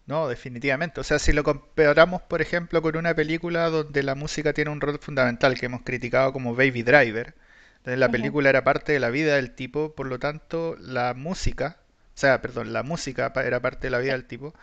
No, 0.06 0.28
definitivamente. 0.28 1.02
O 1.02 1.04
sea, 1.04 1.20
si 1.20 1.34
lo 1.34 1.44
comparamos, 1.44 2.22
por 2.22 2.42
ejemplo, 2.42 2.82
con 2.82 2.96
una 2.98 3.14
película 3.14 3.70
donde 3.70 4.04
la 4.04 4.16
música 4.16 4.54
tiene 4.54 4.72
un 4.72 4.82
rol 4.82 5.00
fundamental 5.00 5.60
que 5.60 5.66
hemos 5.68 5.82
criticado 5.82 6.34
como 6.34 6.56
Baby 6.56 6.84
Driver, 6.84 7.36
entonces 7.78 8.00
la 8.00 8.10
película 8.10 8.50
era 8.50 8.64
parte 8.64 8.92
de 8.94 9.00
la 9.00 9.10
vida 9.10 9.36
del 9.36 9.52
tipo, 9.56 9.94
por 9.94 10.08
lo 10.08 10.20
tanto, 10.20 10.76
la 10.80 11.14
música, 11.14 11.78
o 12.16 12.18
sea, 12.18 12.42
perdón, 12.42 12.74
la 12.74 12.84
música 12.84 13.32
era 13.44 13.60
parte 13.60 13.88
de 13.88 13.92
la 13.92 14.00
vida 14.00 14.14
del 14.14 14.26
tipo, 14.26 14.54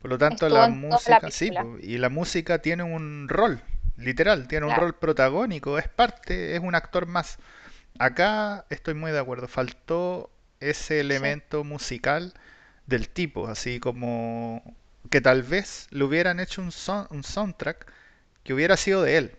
por 0.00 0.10
lo 0.10 0.18
tanto, 0.18 0.46
estuvo 0.46 0.60
la 0.60 0.68
música, 0.68 1.30
sí, 1.30 1.50
y 1.82 1.98
la 1.98 2.08
música 2.08 2.58
tiene 2.58 2.82
un 2.82 3.28
rol, 3.28 3.62
literal, 3.96 4.48
tiene 4.48 4.66
un 4.66 4.74
rol 4.74 4.94
protagónico, 4.94 5.78
es 5.78 5.88
parte, 5.88 6.54
es 6.54 6.60
un 6.60 6.74
actor 6.74 7.06
más. 7.06 7.38
Acá 7.98 8.64
estoy 8.70 8.94
muy 8.94 9.12
de 9.12 9.18
acuerdo, 9.18 9.46
faltó 9.48 10.30
ese 10.60 11.00
Sí, 11.08 11.36
elemento 11.40 11.64
musical 11.64 12.34
del 12.86 13.08
tipo, 13.08 13.46
así 13.48 13.78
como 13.80 14.62
que 15.10 15.20
tal 15.20 15.42
vez 15.42 15.86
le 15.90 16.04
hubieran 16.04 16.40
hecho 16.40 16.62
un, 16.62 16.72
son- 16.72 17.06
un 17.10 17.22
soundtrack 17.24 17.86
que 18.44 18.54
hubiera 18.54 18.76
sido 18.76 19.02
de 19.02 19.16
él 19.18 19.32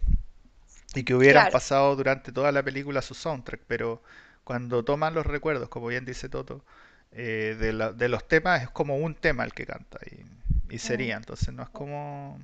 y 0.95 1.03
que 1.03 1.15
hubieran 1.15 1.47
claro. 1.47 1.51
pasado 1.51 1.95
durante 1.95 2.31
toda 2.31 2.51
la 2.51 2.63
película 2.63 3.01
su 3.01 3.13
soundtrack, 3.13 3.61
pero 3.67 4.03
cuando 4.43 4.83
toman 4.83 5.13
los 5.13 5.25
recuerdos, 5.25 5.69
como 5.69 5.87
bien 5.87 6.05
dice 6.05 6.29
Toto, 6.29 6.63
eh, 7.11 7.55
de, 7.59 7.73
la- 7.73 7.93
de 7.93 8.09
los 8.09 8.27
temas 8.27 8.63
es 8.63 8.69
como 8.69 8.97
un 8.97 9.15
tema 9.15 9.43
el 9.43 9.53
que 9.53 9.65
canta 9.65 9.99
y, 10.05 10.75
y 10.75 10.79
Mm, 10.83 11.11
sería, 11.11 11.17
entonces 11.17 11.53
no 11.53 11.63
es 11.63 11.69
como, 11.69 12.39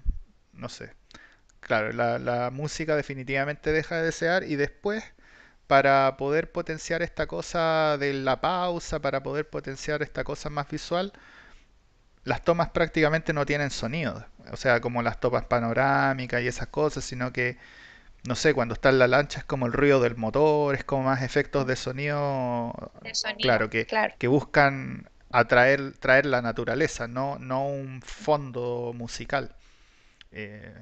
no 0.53 0.69
sé, 0.69 0.93
claro, 1.59 1.91
la, 1.93 2.19
la 2.19 2.49
música 2.51 2.95
definitivamente 2.95 3.71
deja 3.71 3.97
de 3.97 4.03
desear 4.05 4.43
y 4.43 4.55
después 4.55 5.03
para 5.67 6.17
poder 6.17 6.51
potenciar 6.51 7.01
esta 7.03 7.27
cosa 7.27 7.97
de 7.97 8.13
la 8.13 8.41
pausa, 8.41 8.99
para 9.01 9.21
poder 9.23 9.49
potenciar 9.49 10.01
esta 10.01 10.23
cosa 10.23 10.49
más 10.49 10.69
visual, 10.69 11.13
las 12.23 12.43
tomas 12.43 12.69
prácticamente 12.69 13.33
no 13.33 13.45
tienen 13.45 13.71
sonido. 13.71 14.25
O 14.51 14.57
sea, 14.57 14.81
como 14.81 15.01
las 15.01 15.19
tomas 15.19 15.45
panorámicas 15.45 16.41
y 16.41 16.47
esas 16.47 16.67
cosas, 16.67 17.03
sino 17.05 17.31
que, 17.33 17.57
no 18.27 18.35
sé, 18.35 18.53
cuando 18.53 18.73
está 18.73 18.89
en 18.89 18.99
la 18.99 19.07
lancha 19.07 19.39
es 19.39 19.45
como 19.45 19.65
el 19.67 19.73
ruido 19.73 20.01
del 20.01 20.15
motor, 20.17 20.75
es 20.75 20.83
como 20.83 21.03
más 21.03 21.21
efectos 21.23 21.67
de 21.67 21.75
sonido, 21.75 22.73
El 23.03 23.15
sonido, 23.15 23.39
claro, 23.41 23.69
que, 23.69 23.85
claro. 23.85 24.15
que 24.17 24.27
buscan 24.27 25.09
atraer, 25.31 25.93
traer 25.99 26.25
la 26.25 26.41
naturaleza, 26.41 27.07
no, 27.07 27.39
no 27.39 27.67
un 27.67 28.01
fondo 28.01 28.93
musical. 28.95 29.55
Eh, 30.31 30.73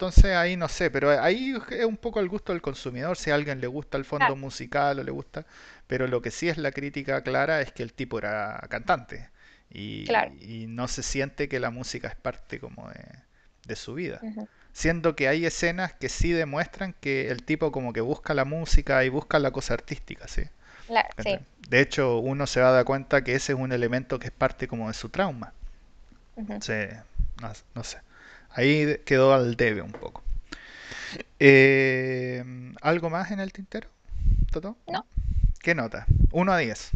entonces 0.00 0.34
ahí 0.36 0.56
no 0.56 0.68
sé, 0.68 0.90
pero 0.90 1.10
ahí 1.20 1.54
es 1.70 1.84
un 1.84 1.96
poco 1.98 2.20
al 2.20 2.28
gusto 2.28 2.52
del 2.52 2.62
consumidor, 2.62 3.16
si 3.18 3.30
a 3.30 3.34
alguien 3.34 3.60
le 3.60 3.66
gusta 3.66 3.98
el 3.98 4.04
fondo 4.06 4.34
Claro, 4.34 4.36
musical 4.36 4.98
o 4.98 5.02
le 5.04 5.10
gusta, 5.12 5.46
pero 5.86 6.06
lo 6.06 6.22
que 6.22 6.30
sí 6.30 6.48
es 6.48 6.56
la 6.58 6.72
crítica 6.72 7.22
clara 7.22 7.60
es 7.60 7.72
que 7.72 7.82
el 7.82 7.92
tipo 7.92 8.18
era 8.18 8.58
cantante 8.70 9.28
claro. 10.04 10.34
y, 10.40 10.62
y 10.62 10.66
no 10.68 10.88
se 10.88 11.02
siente 11.02 11.48
que 11.48 11.60
la 11.60 11.70
música 11.70 12.08
es 12.08 12.16
parte 12.16 12.58
como 12.60 12.88
de, 12.90 13.04
de 13.66 13.76
su 13.76 13.94
vida. 13.94 14.22
Ujú. 14.22 14.48
Siendo 14.72 15.16
que 15.16 15.28
hay 15.28 15.44
escenas 15.46 15.92
que 15.94 16.08
sí 16.08 16.32
demuestran 16.32 16.94
que 17.00 17.28
el 17.30 17.42
tipo 17.44 17.72
como 17.72 17.92
que 17.92 18.00
busca 18.00 18.34
la 18.34 18.44
música 18.44 19.04
y 19.04 19.08
busca 19.10 19.38
la 19.38 19.50
cosa 19.50 19.74
artística, 19.74 20.28
¿sí? 20.28 20.42
La- 20.88 21.08
¿Cachai? 21.16 21.40
sí. 21.40 21.46
De 21.68 21.80
hecho, 21.80 22.18
uno 22.18 22.46
se 22.46 22.60
va 22.60 22.70
a 22.70 22.72
dar 22.72 22.84
cuenta 22.86 23.24
que 23.24 23.34
ese 23.36 23.52
es 23.54 23.58
un 23.58 23.72
elemento 23.72 24.18
que 24.18 24.28
es 24.28 24.32
parte 24.32 24.68
como 24.68 24.88
de 24.88 24.94
su 24.94 25.08
trauma. 25.10 25.54
Ujú. 26.36 26.60
Sí, 26.60 26.72
no, 27.40 27.52
no 27.74 27.84
sé. 27.84 27.98
Ahí 28.52 28.98
quedó 29.04 29.32
al 29.32 29.56
debe 29.56 29.82
un 29.82 29.92
poco. 29.92 30.22
Eh, 31.38 32.44
¿algo 32.82 33.10
más 33.10 33.30
en 33.30 33.40
el 33.40 33.52
tintero, 33.52 33.88
Toto? 34.52 34.76
No. 34.86 35.04
¿Qué 35.62 35.74
nota? 35.74 36.06
Uno 36.32 36.52
a 36.52 36.58
10. 36.58 36.90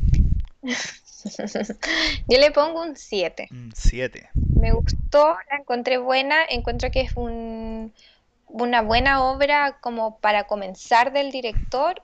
Yo 2.29 2.39
le 2.39 2.51
pongo 2.51 2.83
un 2.83 2.97
7. 2.97 3.49
Un 3.51 3.73
7. 3.75 4.31
Me 4.35 4.73
gustó, 4.73 5.37
la 5.51 5.59
encontré 5.59 5.99
buena, 5.99 6.45
encuentro 6.49 6.91
que 6.91 7.03
es 7.03 7.13
un, 7.17 7.93
una 8.47 8.83
buena 8.83 9.25
obra 9.25 9.79
como 9.81 10.19
para 10.19 10.45
comenzar 10.45 11.13
del 11.13 11.31
director, 11.31 12.03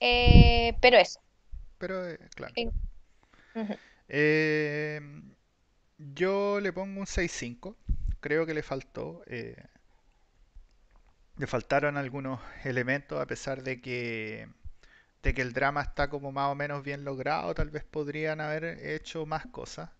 eh, 0.00 0.74
pero 0.80 0.98
eso. 0.98 1.20
Pero, 1.78 2.08
eh, 2.08 2.18
claro. 2.34 2.52
en- 2.56 2.72
ujú, 3.54 3.76
Eh, 4.08 5.00
yo 5.98 6.60
le 6.60 6.72
pongo 6.72 7.00
un 7.00 7.06
6.5. 7.06 7.76
Creo 8.24 8.46
que 8.46 8.54
le 8.54 8.62
faltó. 8.62 9.22
eh, 9.26 9.56
le 11.36 11.46
faltaron 11.46 11.96
algunos 11.96 12.40
elementos 12.64 13.20
a 13.20 13.26
pesar 13.26 13.62
de 13.62 13.80
que 13.80 14.48
de 15.22 15.34
que 15.34 15.42
el 15.42 15.52
drama 15.54 15.82
está 15.82 16.10
como 16.10 16.32
más 16.32 16.50
o 16.52 16.54
menos 16.56 16.82
bien 16.84 17.04
logrado, 17.04 17.54
tal 17.54 17.70
vez 17.70 17.84
podrían 17.84 18.40
haber 18.40 18.64
hecho 18.86 19.26
más 19.26 19.46
cosas. 19.46 19.90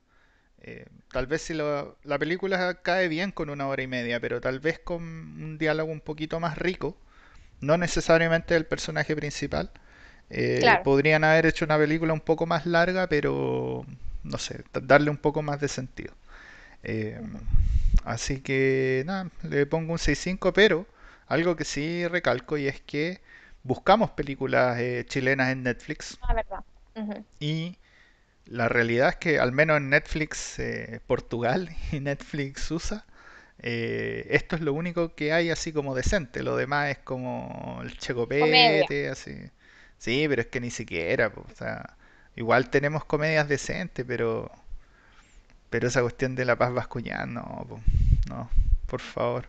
Eh, 0.63 0.87
tal 1.13 1.27
vez 1.29 1.43
si 1.43 1.55
lo- 1.55 1.99
la 2.05 2.19
película 2.19 2.81
cae 2.83 3.09
bien 3.09 3.33
con 3.33 3.51
una 3.51 3.69
hora 3.69 3.83
y 3.83 3.89
media, 3.89 4.21
pero 4.21 4.41
tal 4.41 4.61
vez 4.61 4.81
con 4.81 5.03
un 5.05 5.59
diálogo 5.59 5.93
un 5.93 6.01
poquito 6.03 6.41
más 6.41 6.59
rico, 6.59 6.97
no 7.61 7.77
necesariamente 7.79 8.57
el 8.57 8.67
personaje 8.67 9.17
principal, 9.17 9.71
eh, 10.31 10.79
Claro. 10.79 10.85
podrían 10.85 11.25
haber 11.25 11.47
hecho 11.47 11.65
una 11.67 11.79
película 11.79 12.13
un 12.15 12.21
poco 12.23 12.47
más 12.47 12.67
larga, 12.67 13.09
pero 13.09 13.87
no 14.25 14.39
sé, 14.39 14.65
da- 14.75 14.81
darle 14.83 15.11
un 15.11 15.19
poco 15.19 15.43
más 15.43 15.61
de 15.61 15.69
sentido. 15.69 16.15
Eh, 16.85 17.21
así 18.05 18.41
que 18.41 19.03
nada, 19.07 19.31
le 19.43 19.67
pongo 19.67 19.93
un 19.93 19.99
6.5, 19.99 20.53
pero 20.53 20.87
algo 21.27 21.57
que 21.57 21.65
sí 21.65 22.07
recalco 22.09 22.59
y 22.59 22.69
es 22.69 22.81
que 22.81 23.21
buscamos 23.63 24.11
películas 24.11 24.79
eh, 24.79 25.05
chilenas 25.09 25.51
en 25.53 25.63
Netflix 25.63 26.19
La 26.29 26.35
verdad. 26.35 26.65
Y 27.41 27.79
la 28.47 28.69
realidad 28.69 29.11
es 29.11 29.17
que 29.17 29.39
al 29.41 29.53
menos 29.53 29.79
en 29.79 29.91
Netflix 29.91 30.59
eh, 30.59 31.01
Portugal 31.07 31.71
y 31.93 32.01
Netflix 32.01 32.71
USA, 32.71 33.07
eh, 33.61 34.27
esto 34.31 34.57
es 34.57 34.63
lo 34.63 34.75
único 34.75 35.15
que 35.15 35.33
hay 35.33 35.51
así 35.51 35.73
como 35.73 35.95
decente. 35.95 36.43
Lo 36.43 36.57
demás 36.57 36.91
es 36.91 36.99
como 36.99 37.81
el 37.83 37.97
checopete, 37.99 39.09
así. 39.09 39.33
Sí, 39.99 40.27
pero 40.29 40.43
es 40.43 40.49
que 40.49 40.61
ni 40.61 40.71
siquiera, 40.71 41.29
o 41.37 41.47
sea, 41.57 41.97
igual 42.37 42.71
tenemos 42.71 43.05
comedias 43.05 43.49
decentes, 43.49 44.05
pero, 44.07 44.51
pero 45.75 45.89
esa 45.89 46.03
cuestión 46.03 46.37
de 46.37 46.45
La 46.45 46.57
Paz 46.57 46.73
Bascuñán, 46.73 47.35
no, 47.35 47.67
po, 47.69 47.81
no, 48.29 48.49
por 48.87 49.01
favor. 49.01 49.49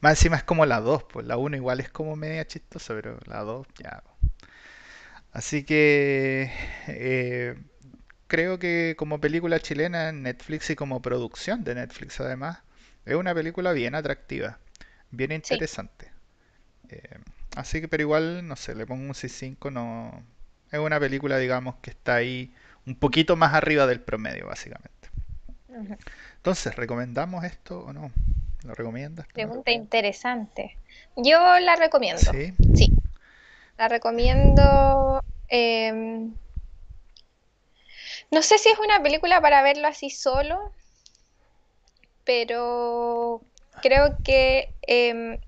Más 0.00 0.12
encima 0.18 0.36
es 0.36 0.44
como 0.44 0.66
la 0.66 0.80
2 0.80 1.04
pues 1.04 1.26
la 1.26 1.36
uno 1.38 1.56
igual 1.56 1.80
es 1.80 1.90
como 1.90 2.16
media 2.16 2.46
chistosa, 2.46 2.94
pero 2.94 3.18
la 3.26 3.40
2 3.42 3.68
ya. 3.78 4.02
po. 4.04 4.30
Así 5.32 5.64
que 5.64 6.50
eh, 6.88 7.56
creo 8.28 8.58
que 8.58 8.94
como 8.98 9.20
película 9.20 9.60
chilena 9.60 10.10
en 10.10 10.22
Netflix 10.22 10.70
y 10.70 10.76
como 10.76 11.02
producción 11.02 11.64
de 11.64 11.74
Netflix 11.76 12.20
además, 12.20 12.60
es 13.06 13.16
una 13.16 13.34
película 13.34 13.72
bien 13.72 13.94
atractiva, 13.94 14.58
bien 15.10 15.32
Sí. 15.42 15.56
interesante. 15.56 16.10
Eh, 16.90 17.18
así 17.56 17.80
que, 17.80 17.88
pero 17.88 18.02
igual, 18.02 18.46
no 18.46 18.56
sé, 18.56 18.74
le 18.74 18.86
pongo 18.86 19.04
un 19.08 19.14
6.5, 19.14 19.70
no... 19.70 20.24
Es 20.72 20.80
una 20.80 21.00
película, 21.00 21.38
digamos, 21.38 21.76
que 21.82 21.90
está 21.90 22.16
ahí 22.16 22.54
un 22.86 22.94
poquito 22.96 23.36
más 23.36 23.54
arriba 23.54 23.86
del 23.86 24.00
promedio, 24.00 24.46
básicamente. 24.48 24.99
Entonces, 26.36 26.74
¿recomendamos 26.76 27.44
esto 27.44 27.80
o 27.80 27.92
no? 27.92 28.10
¿Lo 28.64 28.74
recomiendas? 28.74 29.26
Pregunta 29.28 29.70
interesante. 29.70 30.76
Yo 31.16 31.58
la 31.60 31.76
recomiendo. 31.76 32.32
Sí, 32.32 32.54
Sí, 32.74 32.92
la 33.78 33.88
recomiendo. 33.88 35.22
em, 35.48 36.32
No 38.30 38.42
sé 38.42 38.58
si 38.58 38.68
es 38.68 38.78
una 38.78 39.02
película 39.02 39.40
para 39.40 39.62
verlo 39.62 39.88
así 39.88 40.10
solo, 40.10 40.72
pero 42.24 43.40
creo 43.82 44.16
que 44.22 44.72
em, 44.82 45.38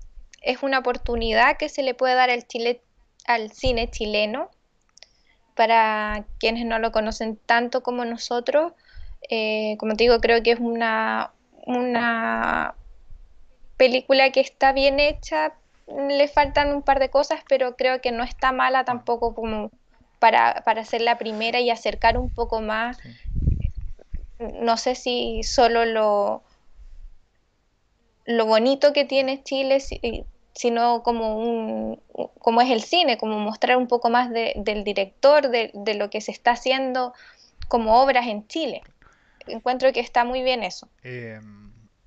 es 0.41 0.63
una 0.63 0.79
oportunidad 0.79 1.57
que 1.57 1.69
se 1.69 1.83
le 1.83 1.93
puede 1.93 2.15
dar 2.15 2.29
al, 2.29 2.45
Chile, 2.45 2.81
al 3.25 3.51
cine 3.51 3.89
chileno 3.89 4.49
para 5.55 6.25
quienes 6.39 6.65
no 6.65 6.79
lo 6.79 6.91
conocen 6.91 7.37
tanto 7.37 7.83
como 7.83 8.03
nosotros. 8.05 8.73
Eh, 9.29 9.75
como 9.79 9.95
te 9.95 10.03
digo, 10.05 10.19
creo 10.19 10.43
que 10.43 10.51
es 10.51 10.59
una, 10.59 11.33
una 11.65 12.75
película 13.77 14.31
que 14.31 14.39
está 14.39 14.71
bien 14.73 14.99
hecha, 14.99 15.53
le 15.87 16.27
faltan 16.27 16.73
un 16.73 16.81
par 16.81 16.99
de 16.99 17.09
cosas, 17.09 17.41
pero 17.49 17.75
creo 17.75 18.01
que 18.01 18.11
no 18.11 18.23
está 18.23 18.51
mala 18.51 18.85
tampoco 18.85 19.33
como 19.35 19.71
para, 20.19 20.63
para 20.65 20.85
ser 20.85 21.01
la 21.01 21.17
primera 21.17 21.59
y 21.59 21.69
acercar 21.69 22.17
un 22.17 22.29
poco 22.29 22.61
más. 22.61 22.97
Sí. 22.97 23.09
No 24.39 24.77
sé 24.77 24.93
si 24.95 25.41
solo 25.43 25.85
lo, 25.85 26.43
lo 28.25 28.45
bonito 28.45 28.93
que 28.93 29.05
tiene 29.05 29.43
Chile, 29.43 29.79
si- 29.79 30.25
sino 30.55 31.03
como 31.03 31.37
un, 31.37 32.01
como 32.39 32.61
es 32.61 32.69
el 32.69 32.81
cine, 32.81 33.17
como 33.17 33.39
mostrar 33.39 33.77
un 33.77 33.87
poco 33.87 34.09
más 34.09 34.29
de- 34.29 34.53
del 34.57 34.83
director, 34.83 35.49
de, 35.49 35.71
de 35.73 35.93
lo 35.95 36.09
que 36.09 36.21
se 36.21 36.31
está 36.31 36.51
haciendo 36.51 37.13
como 37.67 38.01
obras 38.01 38.27
en 38.27 38.47
Chile. 38.47 38.83
Encuentro 39.47 39.91
que 39.93 39.99
está 39.99 40.23
muy 40.25 40.43
bien 40.43 40.63
eso. 40.63 40.89
Eh, 41.03 41.39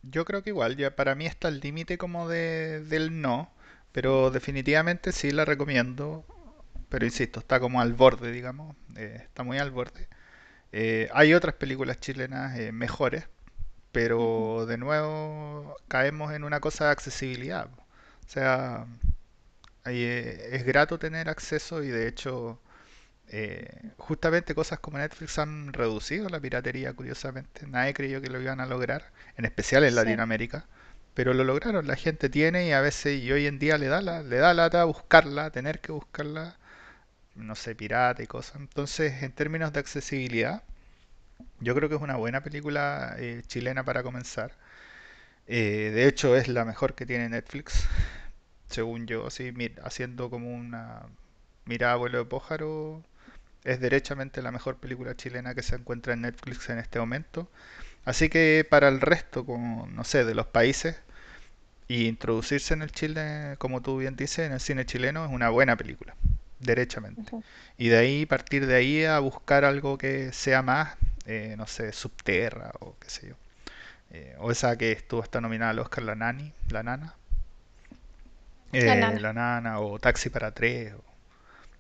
yo 0.03 0.25
creo 0.25 0.43
que 0.43 0.51
igual, 0.51 0.77
ya 0.77 0.95
para 0.95 1.15
mí 1.15 1.27
está 1.27 1.49
el 1.49 1.61
límite 1.61 1.99
como 1.99 2.29
de, 2.29 2.81
del 2.85 3.21
no, 3.21 3.51
pero 3.93 4.31
definitivamente 4.31 5.13
sí 5.13 5.31
la 5.31 5.45
recomiendo, 5.45 6.25
pero 6.89 7.05
insisto, 7.05 7.41
está 7.41 7.61
como 7.61 7.81
al 7.81 7.95
borde, 7.95 8.31
digamos, 8.33 8.77
eh, 8.97 9.21
está 9.23 9.43
muy 9.43 9.59
al 9.59 9.71
borde. 9.71 10.09
Eh, 10.73 11.09
hay 11.13 11.35
otras 11.35 11.55
películas 11.57 12.01
chilenas 12.01 12.59
mejores, 12.73 13.25
pero 13.93 14.67
de 14.67 14.79
nuevo 14.79 15.77
caemos 15.89 16.33
en 16.35 16.45
una 16.45 16.61
cosa 16.61 16.87
de 16.87 16.91
accesibilidad. 16.93 17.69
O 18.27 18.29
sea, 18.29 18.87
ahí, 19.85 20.03
es 20.05 20.65
grato 20.65 20.99
tener 20.99 21.29
acceso 21.29 21.83
y 21.83 21.89
de 21.89 22.09
hecho 22.09 22.61
eh, 23.29 23.93
justamente 23.99 24.55
cosas 24.55 24.79
como 24.81 24.99
Netflix 24.99 25.39
han 25.39 25.73
reducido 25.73 26.29
la 26.29 26.41
piratería, 26.41 26.93
curiosamente. 26.95 27.67
Nadie 27.67 27.95
creyó 27.95 28.21
que 28.21 28.31
lo 28.31 28.41
iban 28.41 28.61
a 28.61 28.67
lograr, 28.67 29.11
en 29.37 29.45
especial 29.45 29.85
en 29.85 29.95
Sí, 29.95 29.97
Latinoamérica, 29.97 30.67
pero 31.15 31.35
lo 31.35 31.45
lograron. 31.45 31.87
La 31.87 31.97
gente 31.97 32.29
tiene 32.31 32.69
y 32.69 32.73
a 32.73 32.81
veces 32.81 33.23
y 33.23 33.33
hoy 33.33 33.47
en 33.47 33.59
día 33.59 33.79
le 33.79 33.89
da 33.89 34.01
la, 34.03 34.23
le 34.23 34.37
da 34.39 34.55
lata 34.55 34.85
buscarla, 34.85 35.51
tener 35.51 35.81
que 35.81 35.93
buscarla, 35.93 36.57
no 37.37 37.55
sé, 37.57 37.75
pirata 37.77 38.23
y 38.23 38.27
cosas. 38.29 38.57
Entonces, 38.61 39.23
en 39.23 39.33
términos 39.33 39.73
de 39.73 39.81
accesibilidad, 39.81 40.63
yo 41.61 41.75
creo 41.75 41.89
que 41.89 41.97
es 41.97 42.01
una 42.03 42.17
buena 42.17 42.43
película 42.43 43.15
eh, 43.19 43.43
chilena 43.47 43.85
para 43.85 44.03
comenzar. 44.03 44.53
Eh, 45.47 45.93
de 45.95 46.09
hecho, 46.09 46.37
es 46.37 46.49
la 46.49 46.65
mejor 46.65 46.95
que 46.95 47.07
tiene 47.07 47.29
Netflix, 47.29 47.87
según 48.69 49.07
yo, 49.07 49.27
así, 49.29 49.53
haciendo 49.85 50.31
como 50.31 50.53
una 50.55 51.03
mirada 51.67 51.95
a 51.95 51.97
vuelo 51.97 52.19
de 52.21 52.25
pájaro. 52.27 53.05
Es 53.67 53.81
derechamente 53.81 54.43
la 54.43 54.51
mejor 54.53 54.79
película 54.79 55.15
chilena 55.17 55.55
que 55.55 55.63
se 55.63 55.77
encuentra 55.77 56.15
en 56.15 56.23
Netflix 56.23 56.71
en 56.71 56.79
este 56.79 56.99
momento. 57.01 57.51
Así 58.05 58.29
que 58.31 58.67
para 58.69 58.89
el 58.89 59.01
resto, 59.01 59.45
como, 59.47 59.87
no 59.89 60.05
sé, 60.05 60.25
de 60.25 60.35
los 60.35 60.47
países, 60.49 60.97
y 61.89 62.07
introducirse 62.09 62.75
en 62.75 62.83
el 62.83 62.93
Chile, 62.93 63.57
como 63.59 63.83
tú 63.83 63.99
bien 63.99 64.17
dices, 64.17 64.41
en 64.47 64.53
el 64.53 64.61
cine 64.61 64.87
chileno, 64.87 65.25
es 65.27 65.33
una 65.33 65.51
buena 65.51 65.77
película, 65.77 66.17
derechamente. 66.61 67.33
Y 67.79 67.89
de 67.89 67.99
ahí, 67.99 68.27
partir 68.27 68.67
de 68.67 68.75
ahí 68.77 69.05
a 69.05 69.19
buscar 69.21 69.65
algo 69.65 69.99
que 69.99 70.33
sea 70.33 70.63
más, 70.63 70.97
eh, 71.27 71.55
no 71.59 71.67
sé, 71.67 71.93
Subterra 71.93 72.73
o 72.81 72.97
qué 73.01 73.11
sé 73.11 73.29
yo. 73.29 73.37
Eh, 74.13 74.37
o 74.41 74.53
esa 74.53 74.77
que 74.79 74.93
estuvo 74.93 75.23
está 75.23 75.41
nominada 75.43 75.73
al 75.73 75.81
Oscar, 75.81 76.05
La 76.05 76.17
Nani, 76.17 76.53
La 76.71 76.83
Nana. 76.85 77.17
La 78.79 78.95
Eh, 78.95 78.97
nana. 78.97 79.21
la 79.21 79.33
Nana 79.33 79.81
o 79.81 79.99
Taxi 79.99 80.31
para 80.31 80.53
tres, 80.53 80.95
o 80.95 81.03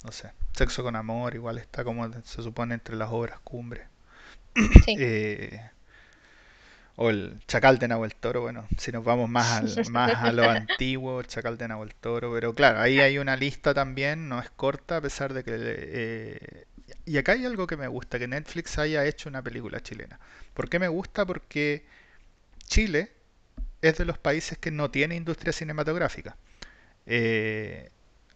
no 0.06 0.12
sé. 0.12 0.32
Sexo 0.52 0.82
con 0.82 0.96
Amor, 0.96 1.34
igual 1.34 1.58
está 1.58 1.84
como 1.84 2.10
se 2.22 2.42
supone 2.42 2.74
entre 2.74 2.96
las 2.96 3.10
obras 3.10 3.40
cumbres. 3.40 3.86
Sí. 4.84 4.98
Eh, 4.98 5.60
o 6.96 7.10
el 7.10 7.40
Chacal 7.46 7.78
de 7.78 7.88
Nahuel 7.88 8.14
Toro, 8.14 8.40
bueno, 8.42 8.66
si 8.78 8.90
nos 8.90 9.04
vamos 9.04 9.28
más, 9.28 9.52
al, 9.52 9.84
más 9.90 10.14
a 10.16 10.32
lo 10.32 10.48
antiguo, 10.48 11.20
el 11.20 11.26
Chacal 11.26 11.58
de 11.58 11.68
Nahuel 11.68 11.94
Toro, 11.94 12.32
pero 12.32 12.54
claro, 12.54 12.80
ahí 12.80 13.00
hay 13.00 13.18
una 13.18 13.36
lista 13.36 13.74
también, 13.74 14.28
no 14.28 14.40
es 14.40 14.48
corta, 14.50 14.96
a 14.96 15.00
pesar 15.00 15.34
de 15.34 15.44
que... 15.44 15.52
eh, 15.58 16.64
y 17.04 17.18
acá 17.18 17.32
hay 17.32 17.44
algo 17.44 17.66
que 17.66 17.76
me 17.76 17.88
gusta, 17.88 18.18
que 18.18 18.28
Netflix 18.28 18.78
haya 18.78 19.04
hecho 19.04 19.28
una 19.28 19.42
película 19.42 19.80
chilena. 19.80 20.18
¿Por 20.54 20.68
qué 20.70 20.78
me 20.78 20.88
gusta? 20.88 21.26
Porque 21.26 21.84
Chile 22.66 23.12
es 23.82 23.98
de 23.98 24.04
los 24.06 24.18
países 24.18 24.58
que 24.58 24.70
no 24.70 24.90
tiene 24.90 25.16
industria 25.16 25.52
cinematográfica. 25.52 26.36
Eh, 27.06 27.90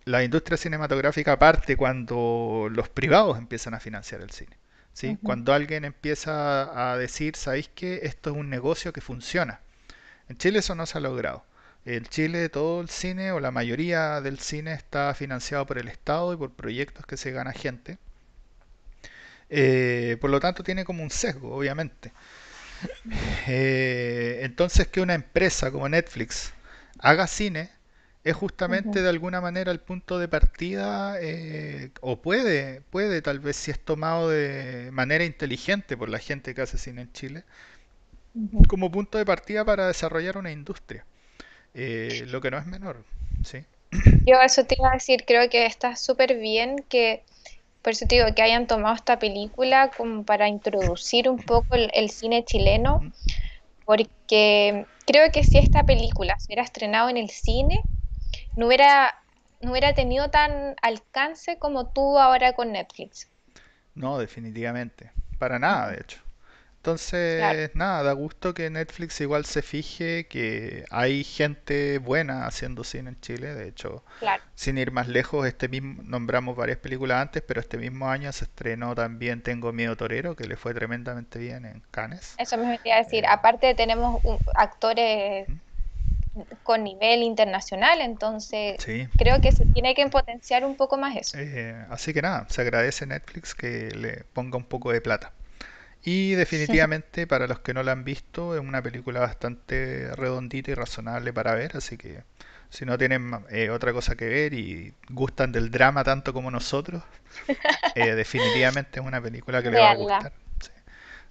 la 0.04 0.24
industria 0.24 0.56
cinematográfica 0.56 1.38
parte 1.38 1.76
cuando 1.76 2.68
los 2.70 2.88
privados 2.88 3.38
empiezan 3.38 3.74
a 3.74 3.80
financiar 3.80 4.20
el 4.20 4.30
cine. 4.30 4.56
¿sí? 4.92 5.18
Cuando 5.22 5.52
alguien 5.52 5.84
empieza 5.84 6.92
a 6.92 6.96
decir, 6.96 7.36
¿sabéis 7.36 7.70
qué? 7.74 8.00
Esto 8.02 8.30
es 8.30 8.36
un 8.36 8.50
negocio 8.50 8.92
que 8.92 9.00
funciona. 9.00 9.60
En 10.28 10.38
Chile 10.38 10.60
eso 10.60 10.74
no 10.74 10.86
se 10.86 10.98
ha 10.98 11.00
logrado. 11.00 11.44
En 11.84 12.04
Chile 12.04 12.48
todo 12.48 12.80
el 12.80 12.88
cine 12.88 13.32
o 13.32 13.40
la 13.40 13.50
mayoría 13.50 14.20
del 14.20 14.38
cine 14.38 14.74
está 14.74 15.14
financiado 15.14 15.66
por 15.66 15.78
el 15.78 15.88
Estado 15.88 16.32
y 16.34 16.36
por 16.36 16.52
proyectos 16.52 17.06
que 17.06 17.16
se 17.16 17.32
gana 17.32 17.52
gente. 17.52 17.98
Eh, 19.48 20.16
por 20.20 20.30
lo 20.30 20.40
tanto 20.40 20.62
tiene 20.62 20.84
como 20.84 21.02
un 21.02 21.10
sesgo, 21.10 21.54
obviamente. 21.54 22.12
Eh, 23.46 24.40
entonces 24.42 24.86
que 24.88 25.00
una 25.00 25.14
empresa 25.14 25.70
como 25.70 25.88
Netflix 25.88 26.52
haga 26.98 27.26
cine 27.26 27.70
es 28.22 28.37
justamente 28.37 29.02
de 29.02 29.09
alguna 29.09 29.40
manera 29.40 29.72
el 29.72 29.80
punto 29.80 30.18
de 30.18 30.28
partida, 30.28 31.16
eh, 31.20 31.90
o 32.00 32.20
puede, 32.20 32.83
puede 32.90 33.22
tal 33.22 33.40
vez 33.40 33.56
si 33.56 33.70
es 33.70 33.80
tomado 33.80 34.28
de 34.28 34.90
manera 34.92 35.24
inteligente 35.24 35.96
por 35.96 36.09
la 36.11 36.18
gente 36.18 36.54
que 36.54 36.61
hace 36.61 36.76
cine 36.76 37.02
en 37.02 37.12
Chile, 37.12 37.44
como 38.68 38.90
punto 38.90 39.16
de 39.18 39.24
partida 39.24 39.64
para 39.64 39.87
desarrollar 39.87 40.37
una 40.37 40.52
industria, 40.52 41.04
eh, 41.74 42.24
lo 42.26 42.40
que 42.40 42.50
no 42.50 42.59
es 42.59 42.66
menor, 42.66 43.04
¿sí? 43.42 43.64
Yo 44.26 44.40
eso 44.40 44.64
te 44.64 44.76
iba 44.78 44.90
a 44.90 44.94
decir, 44.94 45.24
creo 45.26 45.48
que 45.48 45.64
está 45.64 45.96
súper 45.96 46.37
bien 46.37 46.85
que, 46.88 47.22
por 47.83 47.92
eso 47.92 48.06
te 48.06 48.16
digo, 48.16 48.35
que 48.35 48.42
hayan 48.42 48.66
tomado 48.66 48.94
esta 48.94 49.18
película 49.18 49.90
como 49.96 50.24
para 50.24 50.46
introducir 50.46 51.28
un 51.28 51.38
poco 51.38 51.74
el, 51.74 51.90
el 51.94 52.11
cine 52.11 52.44
chileno, 52.44 53.00
porque 53.87 54.87
creo 55.06 55.33
que 55.33 55.42
si 55.42 55.56
esta 55.56 55.85
película 55.85 56.38
se 56.38 56.48
hubiera 56.48 56.62
estrenado 56.62 57.09
en 57.09 57.16
el 57.16 57.30
cine, 57.30 57.80
no 58.56 58.66
hubiera, 58.66 59.14
no 59.60 59.72
hubiera 59.72 59.94
tenido 59.94 60.30
tan 60.30 60.76
alcance 60.82 61.58
como 61.58 61.88
tuvo 61.92 62.18
ahora 62.20 62.52
con 62.54 62.72
Netflix. 62.72 63.28
No, 63.94 64.18
definitivamente, 64.18 65.12
para 65.38 65.58
nada, 65.58 65.90
de 65.90 66.00
hecho. 66.00 66.18
Claro, 67.34 67.58
Entonces, 67.58 67.70
nada, 67.74 68.02
da 68.04 68.12
gusto 68.12 68.54
que 68.54 68.70
Netflix 68.70 69.20
igual 69.20 69.44
se 69.46 69.62
fije 69.62 70.28
que 70.28 70.84
hay 70.90 71.24
gente 71.24 71.98
buena 71.98 72.46
haciendo 72.46 72.84
cine 72.84 73.10
en 73.10 73.20
Chile. 73.20 73.54
De 73.54 73.68
hecho, 73.68 74.04
claro. 74.18 74.44
sin 74.54 74.78
ir 74.78 74.90
más 74.92 75.08
lejos, 75.08 75.46
este 75.46 75.68
mismo, 75.68 76.02
nombramos 76.04 76.56
varias 76.56 76.78
películas 76.78 77.22
antes, 77.22 77.42
pero 77.42 77.60
este 77.60 77.78
mismo 77.78 78.08
año 78.10 78.32
se 78.32 78.44
estrenó 78.44 78.94
también 78.94 79.42
Tengo 79.42 79.72
Miedo 79.72 79.96
Torero, 79.96 80.36
que 80.36 80.46
le 80.46 80.56
fue 80.56 80.74
tremendamente 80.74 81.38
bien 81.38 81.66
en 81.66 81.82
Cannes. 81.90 82.34
Eso 82.38 82.56
me 82.58 82.80
iba 82.84 82.96
a 82.96 82.98
decir. 83.04 83.24
Eh, 83.24 83.28
Aparte 83.28 83.74
tenemos 83.74 84.20
un- 84.24 84.38
actores 84.54 85.48
¿Mm? 85.48 85.56
Con 86.62 86.85
nivel 86.85 87.23
internacional, 87.23 88.01
entonces 88.01 88.79
sí, 88.79 89.09
creo 89.16 89.40
que 89.40 89.53
se 89.53 89.66
tiene 89.66 89.95
que 89.95 90.09
potenciar 90.09 90.64
un 90.64 90.77
poco 90.77 90.97
más 90.99 91.16
eso. 91.16 91.38
eh, 91.38 91.85
así 91.90 92.12
que 92.12 92.23
nada, 92.23 92.47
se 92.49 92.61
agradece 92.62 93.07
Netflix 93.07 93.55
que 93.55 93.90
le 93.93 94.25
ponga 94.33 94.57
un 94.57 94.64
poco 94.64 94.93
de 94.93 95.01
plata. 95.01 95.33
Y 96.05 96.33
definitivamente, 96.33 97.27
para 97.27 97.47
los 97.49 97.61
que 97.61 97.75
no 97.75 97.83
la 97.83 97.93
han 97.93 98.05
visto, 98.05 98.55
es 98.57 98.61
una 98.62 98.83
película 98.83 99.21
bastante 99.21 100.11
redondita 100.16 100.71
y 100.73 100.75
razonable 100.75 101.33
para 101.33 101.55
ver, 101.55 101.77
así 101.77 101.99
que 101.99 102.25
si 102.71 102.87
no 102.87 102.99
tienen 102.99 103.33
eh, 103.51 103.71
otra 103.71 103.93
cosa 103.93 104.16
que 104.16 104.27
ver 104.29 104.55
y 104.55 104.95
gustan 105.11 105.53
del 105.53 105.71
drama 105.71 106.05
tanto 106.05 106.33
como 106.35 106.51
nosotros, 106.51 107.03
eh, 107.95 108.14
definitivamente 108.14 109.01
es 109.01 109.07
una 109.07 109.21
película 109.23 109.62
que 109.62 109.71
le 109.71 109.81
va 109.81 109.90
a 109.90 109.95
gustar. 109.95 110.33
Sí, 110.61 110.71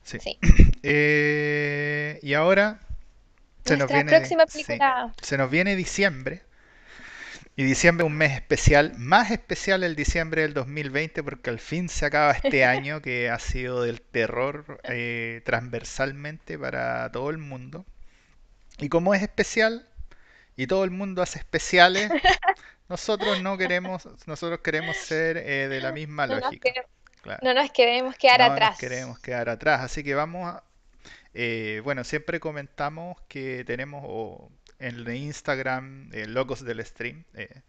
Sí. 0.04 0.20
sí. 0.20 0.40
Eh, 0.84 2.20
y 2.24 2.34
ahora 2.36 2.80
se 3.70 3.78
nos 3.78 3.90
viene, 3.90 4.12
próxima 4.12 4.46
sí, 4.48 4.64
película. 4.64 5.14
se 5.22 5.38
nos 5.38 5.50
viene 5.50 5.76
diciembre. 5.76 6.44
Y 7.56 7.64
diciembre 7.64 8.06
es 8.06 8.12
un 8.12 8.18
mes 8.18 8.32
especial, 8.34 8.94
más 8.98 9.32
especial 9.32 9.84
el 9.84 9.96
diciembre 9.96 10.44
del 10.44 10.54
2020 10.54 11.24
porque 11.24 11.50
al 11.50 11.60
fin 11.60 11.90
se 11.90 12.06
acaba 12.06 12.32
este 12.32 12.64
año 12.66 13.02
que 13.02 13.30
ha 13.30 13.40
sido 13.40 13.84
del 13.84 14.02
terror 14.02 14.80
eh, 14.84 15.42
transversalmente 15.46 16.58
para 16.58 17.12
todo 17.12 17.30
el 17.30 17.38
mundo. 17.38 17.86
Y 18.80 18.90
como 18.90 19.14
es 19.14 19.22
especial 19.22 19.88
y 20.56 20.68
todo 20.68 20.84
el 20.86 20.92
mundo 20.92 21.22
hace 21.22 21.40
especiales, 21.40 22.10
nosotros 22.90 23.42
no 23.42 23.58
queremos, 23.58 24.08
nosotros 24.26 24.62
queremos 24.62 24.96
ser 24.98 25.38
eh, 25.38 25.68
de 25.68 25.82
la 25.82 25.92
misma 25.92 26.28
No 26.28 26.40
nos 26.40 26.44
lógica. 26.46 26.72
Claro. 27.22 27.40
No 27.44 27.54
nos 27.54 27.72
queremos 27.72 28.16
quedar 28.18 28.42
No 28.42 28.56
nos 28.56 28.56
atrás. 28.56 28.78
queremos 28.78 29.20
quedar 29.20 29.50
atrás, 29.50 29.82
así 29.82 30.04
que 30.04 30.16
vamos 30.16 30.48
a... 30.48 30.64
eh, 31.34 31.82
bueno, 31.84 32.04
siempre 32.04 32.40
comentamos 32.40 33.18
que 33.28 33.64
tenemos 33.66 34.04
o, 34.06 34.50
en 34.80 35.16
Instagram 35.16 36.10
eh, 36.14 36.26
logos 36.28 36.64
del 36.64 36.84
stream 36.86 37.24
eh, 37.34 37.62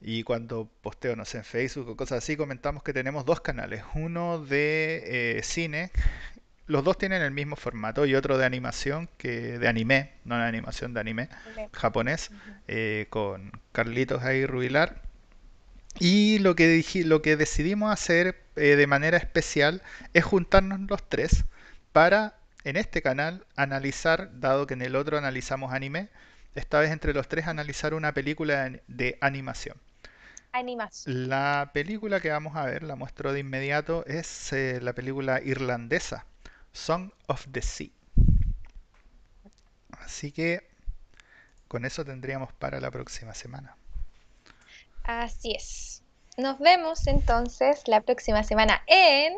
y 0.00 0.24
cuando 0.24 0.68
posteo, 0.82 1.16
no 1.16 1.24
sé, 1.24 1.38
en 1.38 1.44
Facebook 1.44 1.88
o 1.88 1.96
cosas 1.96 2.18
así, 2.18 2.36
comentamos 2.36 2.82
que 2.82 2.92
tenemos 2.92 3.24
dos 3.24 3.40
canales, 3.40 3.84
uno 3.94 4.44
de 4.44 5.38
eh, 5.38 5.42
cine, 5.42 5.90
los 6.66 6.84
dos 6.84 6.98
tienen 6.98 7.22
el 7.22 7.30
mismo 7.30 7.56
formato 7.56 8.04
y 8.04 8.14
otro 8.14 8.36
de 8.36 8.44
animación, 8.44 9.08
que 9.16 9.58
de 9.58 9.68
anime, 9.68 10.12
no 10.24 10.36
de 10.36 10.44
animación, 10.44 10.92
de 10.94 11.00
anime 11.00 11.28
japonés, 11.72 12.30
con 13.10 13.52
Carlitos 13.72 14.22
ahí 14.22 14.46
Rubilar. 14.46 15.02
Y 15.98 16.38
lo 16.38 16.56
que, 16.56 16.68
dije, 16.68 17.04
lo 17.04 17.20
que 17.20 17.36
decidimos 17.36 17.92
hacer 17.92 18.42
de 18.54 18.86
manera 18.86 19.18
especial 19.18 19.82
es 20.14 20.24
juntarnos 20.24 20.80
los 20.88 21.06
tres 21.08 21.44
para, 21.92 22.34
en 22.64 22.76
este 22.76 23.02
canal, 23.02 23.46
analizar, 23.56 24.30
dado 24.40 24.66
que 24.66 24.74
en 24.74 24.82
el 24.82 24.96
otro 24.96 25.18
analizamos 25.18 25.72
anime, 25.72 26.08
esta 26.54 26.80
vez 26.80 26.90
entre 26.90 27.14
los 27.14 27.28
tres 27.28 27.46
analizar 27.46 27.94
una 27.94 28.12
película 28.12 28.70
de, 28.86 29.18
animación. 29.20 29.80
Animación. 30.52 31.28
La 31.28 31.70
película 31.72 32.20
que 32.20 32.30
vamos 32.30 32.56
a 32.56 32.66
ver, 32.66 32.82
la 32.82 32.94
muestro 32.94 33.32
de 33.32 33.40
inmediato, 33.40 34.04
es 34.06 34.52
eh, 34.52 34.80
la 34.82 34.92
película 34.92 35.40
irlandesa, 35.42 36.26
Song 36.72 37.10
of 37.26 37.46
the 37.50 37.62
Sea. 37.62 37.90
Así 39.98 40.30
que 40.30 40.68
con 41.68 41.84
eso 41.84 42.04
tendríamos 42.04 42.52
para 42.52 42.80
la 42.80 42.90
próxima 42.90 43.34
semana. 43.34 43.76
Así 45.04 45.54
es. 45.54 46.02
Nos 46.36 46.58
vemos 46.58 47.06
entonces 47.06 47.82
la 47.86 48.00
próxima 48.02 48.42
semana 48.42 48.82
en 48.86 49.34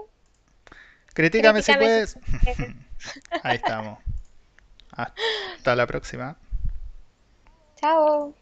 Critícame 1.15 1.63
si 1.63 1.73
puedes. 1.75 2.19
Ahí 3.43 3.57
estamos. 3.57 3.99
Hasta 4.93 5.75
la 5.75 5.87
próxima. 5.87 6.37
Chao. 7.77 8.35